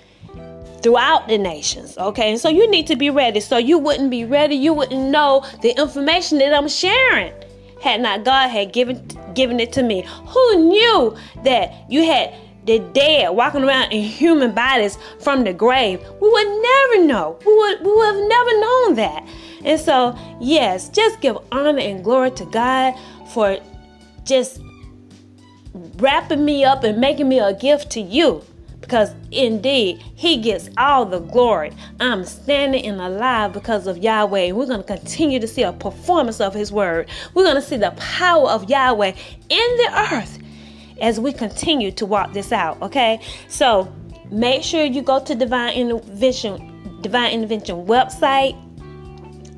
throughout 0.83 1.29
the 1.29 1.39
nations. 1.39 1.97
Okay, 1.97 2.31
and 2.31 2.41
so 2.41 2.49
you 2.49 2.69
need 2.71 2.87
to 2.89 2.97
be 2.97 3.11
ready. 3.11 3.41
So 3.41 3.57
you 3.57 3.79
wouldn't 3.79 4.11
be 4.11 4.25
ready, 4.25 4.57
you 4.57 4.75
wouldn't 4.75 5.11
know 5.11 5.45
the 5.63 5.79
information 5.79 6.39
that 6.39 6.53
I'm 6.53 6.69
sharing 6.69 7.33
had 7.81 8.01
not 8.01 8.25
God 8.25 8.49
had 8.49 8.73
given 8.73 9.07
given 9.35 9.61
it 9.61 9.73
to 9.75 9.83
me. 9.83 10.05
Who 10.27 10.69
knew 10.69 11.17
that 11.45 11.73
you 11.89 12.05
had 12.05 12.35
the 12.69 12.79
dead 12.79 13.31
walking 13.31 13.65
around 13.65 13.91
in 13.91 14.03
human 14.03 14.55
bodies 14.55 14.99
from 15.21 15.43
the 15.43 15.53
grave? 15.53 16.01
We 16.21 16.31
would 16.31 16.63
never 16.63 17.05
know. 17.07 17.39
We 17.45 17.57
would 17.57 17.81
we 17.81 17.93
would 17.93 18.15
have 18.15 18.29
never 18.29 18.61
known 18.61 18.95
that. 18.95 19.29
And 19.65 19.81
so, 19.81 20.17
yes, 20.41 20.89
just 20.89 21.21
give 21.21 21.37
honor 21.51 21.81
and 21.81 22.05
glory 22.05 22.31
to 22.33 22.45
God 22.47 22.95
for 23.33 23.59
just 24.25 24.61
wrapping 25.97 26.45
me 26.45 26.65
up 26.65 26.85
and 26.85 26.99
making 27.01 27.29
me 27.29 27.41
a 27.41 27.53
gift 27.53 27.91
to 27.93 28.01
you 28.01 28.45
because 28.81 29.13
indeed 29.31 30.03
he 30.15 30.41
gets 30.41 30.71
all 30.79 31.05
the 31.05 31.19
glory. 31.19 31.73
I'm 32.01 32.25
standing 32.25 32.87
and 32.87 33.01
alive 33.01 33.53
because 33.53 33.87
of 33.87 33.99
Yahweh. 33.99 34.53
We're 34.53 34.67
going 34.67 34.83
to 34.83 34.87
continue 34.87 35.39
to 35.41 35.47
see 35.47 35.63
a 35.63 35.73
performance 35.73 36.41
of 36.41 36.55
his 36.55 36.73
word. 36.73 37.09
We're 37.35 37.45
going 37.45 37.57
to 37.57 37.63
see 37.63 37.77
the 37.77 37.91
power 37.99 38.49
of 38.49 38.71
Yahweh 38.71 39.13
in 39.49 39.77
the 39.77 40.09
earth 40.13 40.39
as 41.01 41.21
we 41.21 41.33
continue 41.33 41.91
to 41.93 42.07
walk 42.07 42.33
this 42.33 42.53
out, 42.53 42.81
okay? 42.83 43.21
So, 43.49 43.93
make 44.31 44.63
sure 44.63 44.85
you 44.85 45.03
go 45.03 45.23
to 45.25 45.35
Divine 45.35 45.75
Intervention 45.75 47.01
Divine 47.01 47.33
Intervention 47.33 47.87
website. 47.87 48.57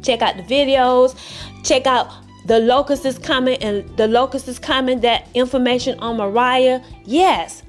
Check 0.03 0.23
out 0.23 0.37
the 0.37 0.43
videos. 0.43 1.17
Check 1.65 1.87
out 1.87 2.11
the 2.47 2.59
locust 2.59 3.05
is 3.05 3.19
coming 3.19 3.63
and 3.63 3.97
the 3.97 4.09
locust 4.09 4.49
is 4.49 4.59
coming 4.59 5.01
that 5.01 5.29
information 5.35 5.99
on 6.01 6.17
Mariah. 6.17 6.81
Yes, 7.05 7.63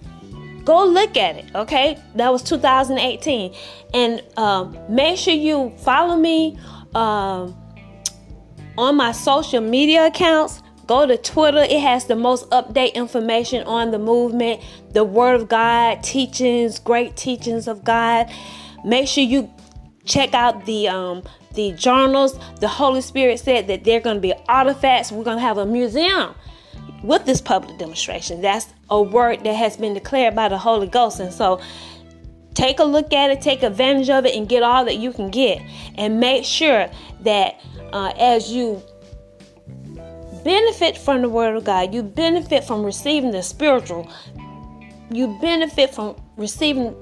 Go 0.64 0.86
look 0.86 1.18
at 1.18 1.38
it, 1.38 1.46
okay? 1.56 1.98
That 2.16 2.32
was 2.32 2.44
2018. 2.44 3.54
And 3.94 4.24
um, 4.38 4.78
make 4.90 5.18
sure 5.18 5.34
you 5.34 5.74
follow 5.78 6.16
me 6.16 6.58
um, 6.94 7.58
on 8.78 8.96
my 8.96 9.12
social 9.12 9.62
media 9.62 10.08
accounts. 10.08 10.61
Go 10.92 11.06
to 11.06 11.16
Twitter. 11.16 11.60
It 11.60 11.80
has 11.80 12.08
the 12.08 12.18
most 12.18 12.50
update 12.50 12.96
information 12.96 13.64
on 13.64 13.92
the 13.92 13.98
movement, 13.98 14.60
the 14.90 15.06
Word 15.06 15.40
of 15.40 15.48
God, 15.48 16.04
teachings, 16.04 16.80
great 16.80 17.16
teachings 17.16 17.70
of 17.70 17.86
God. 17.86 18.30
Make 18.84 19.08
sure 19.08 19.24
you 19.24 19.50
check 20.04 20.34
out 20.34 20.66
the 20.66 20.90
um, 20.90 21.24
the 21.54 21.72
journals. 21.72 22.38
The 22.60 22.68
Holy 22.68 23.00
Spirit 23.00 23.40
said 23.40 23.68
that 23.68 23.86
they're 23.86 24.02
going 24.02 24.18
to 24.18 24.22
be 24.22 24.34
artifacts. 24.50 25.14
We're 25.14 25.24
going 25.24 25.38
to 25.38 25.42
have 25.42 25.58
a 25.58 25.66
museum 25.66 26.36
with 27.04 27.24
this 27.24 27.40
public 27.40 27.78
demonstration. 27.78 28.42
That's 28.42 28.68
a 28.90 29.02
word 29.02 29.46
that 29.46 29.54
has 29.54 29.78
been 29.78 29.94
declared 29.94 30.36
by 30.36 30.50
the 30.50 30.58
Holy 30.58 30.88
Ghost. 30.88 31.22
And 31.22 31.32
so 31.32 31.62
take 32.54 32.80
a 32.80 32.84
look 32.84 33.14
at 33.14 33.32
it, 33.32 33.40
take 33.40 33.64
advantage 33.64 34.10
of 34.10 34.26
it, 34.26 34.36
and 34.36 34.46
get 34.46 34.62
all 34.62 34.84
that 34.84 34.98
you 34.98 35.14
can 35.14 35.32
get. 35.32 35.62
And 35.96 36.20
make 36.20 36.44
sure 36.44 36.90
that 37.22 37.62
uh, 37.94 38.12
as 38.18 38.52
you 38.52 38.84
benefit 40.44 40.98
from 40.98 41.22
the 41.22 41.30
Word 41.30 41.56
of 41.56 41.64
God, 41.64 41.94
you 41.94 42.04
benefit 42.04 42.64
from 42.64 42.84
receiving 42.84 43.32
the 43.32 43.44
spiritual, 43.44 44.10
you 45.12 45.38
benefit 45.42 45.94
from 45.94 46.16
receiving 46.38 46.96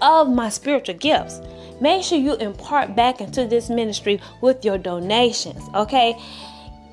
of 0.00 0.28
my 0.28 0.48
spiritual 0.48 0.96
gifts. 0.96 1.40
Make 1.80 2.04
sure 2.04 2.18
you 2.18 2.34
impart 2.36 2.94
back 2.94 3.20
into 3.20 3.46
this 3.46 3.68
ministry 3.68 4.20
with 4.40 4.64
your 4.64 4.78
donations, 4.78 5.62
okay? 5.74 6.16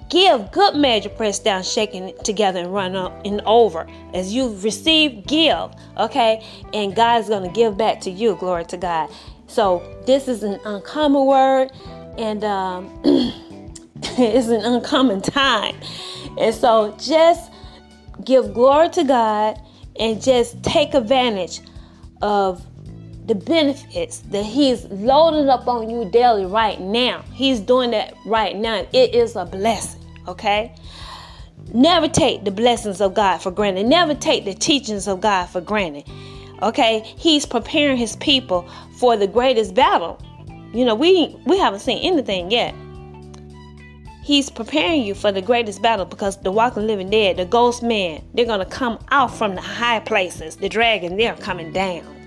Give 0.09 0.51
good 0.51 0.75
measure, 0.75 1.09
pressed 1.09 1.43
down, 1.43 1.61
shaking 1.61 2.13
together, 2.23 2.61
and 2.61 2.73
run 2.73 2.95
up 2.95 3.23
and 3.25 3.41
over. 3.41 3.87
As 4.13 4.33
you 4.33 4.55
receive, 4.57 5.27
give. 5.27 5.71
Okay, 5.97 6.43
and 6.73 6.95
God 6.95 7.21
is 7.21 7.29
gonna 7.29 7.51
give 7.51 7.77
back 7.77 8.01
to 8.01 8.09
you. 8.09 8.35
Glory 8.35 8.65
to 8.65 8.77
God. 8.77 9.11
So 9.45 9.83
this 10.07 10.27
is 10.27 10.41
an 10.41 10.59
uncommon 10.65 11.25
word, 11.27 11.71
and 12.17 12.43
um, 12.43 12.89
it's 14.17 14.47
an 14.47 14.61
uncommon 14.61 15.21
time. 15.21 15.75
And 16.37 16.53
so 16.53 16.95
just 16.99 17.51
give 18.23 18.53
glory 18.53 18.89
to 18.89 19.03
God 19.03 19.61
and 19.99 20.21
just 20.21 20.63
take 20.63 20.93
advantage 20.93 21.61
of 22.21 22.65
the 23.27 23.35
benefits 23.35 24.19
that 24.31 24.43
he's 24.43 24.85
loading 24.85 25.49
up 25.49 25.67
on 25.67 25.89
you 25.89 26.09
daily 26.09 26.45
right 26.45 26.79
now. 26.79 27.23
He's 27.33 27.59
doing 27.59 27.91
that 27.91 28.13
right 28.25 28.55
now. 28.55 28.87
It 28.91 29.13
is 29.13 29.35
a 29.35 29.45
blessing, 29.45 30.03
okay? 30.27 30.73
Never 31.73 32.07
take 32.07 32.45
the 32.45 32.51
blessings 32.51 33.01
of 33.01 33.13
God 33.13 33.37
for 33.37 33.51
granted. 33.51 33.85
Never 33.85 34.15
take 34.15 34.45
the 34.45 34.55
teachings 34.55 35.07
of 35.07 35.21
God 35.21 35.45
for 35.45 35.61
granted. 35.61 36.09
Okay? 36.63 37.01
He's 37.17 37.45
preparing 37.45 37.97
his 37.97 38.15
people 38.15 38.67
for 38.97 39.15
the 39.15 39.27
greatest 39.27 39.75
battle. 39.75 40.19
You 40.73 40.85
know, 40.85 40.95
we 40.95 41.35
we 41.45 41.57
haven't 41.57 41.79
seen 41.79 41.99
anything 41.99 42.51
yet. 42.51 42.73
He's 44.29 44.51
preparing 44.51 45.01
you 45.01 45.15
for 45.15 45.31
the 45.31 45.41
greatest 45.41 45.81
battle 45.81 46.05
because 46.05 46.37
the 46.37 46.51
walking 46.51 46.85
living 46.85 47.09
dead, 47.09 47.37
the 47.37 47.45
ghost 47.45 47.81
man, 47.81 48.21
they're 48.35 48.45
gonna 48.45 48.63
come 48.63 48.99
out 49.09 49.33
from 49.33 49.55
the 49.55 49.61
high 49.61 50.01
places. 50.01 50.57
The 50.57 50.69
dragon, 50.69 51.17
they're 51.17 51.33
coming 51.33 51.73
down. 51.73 52.18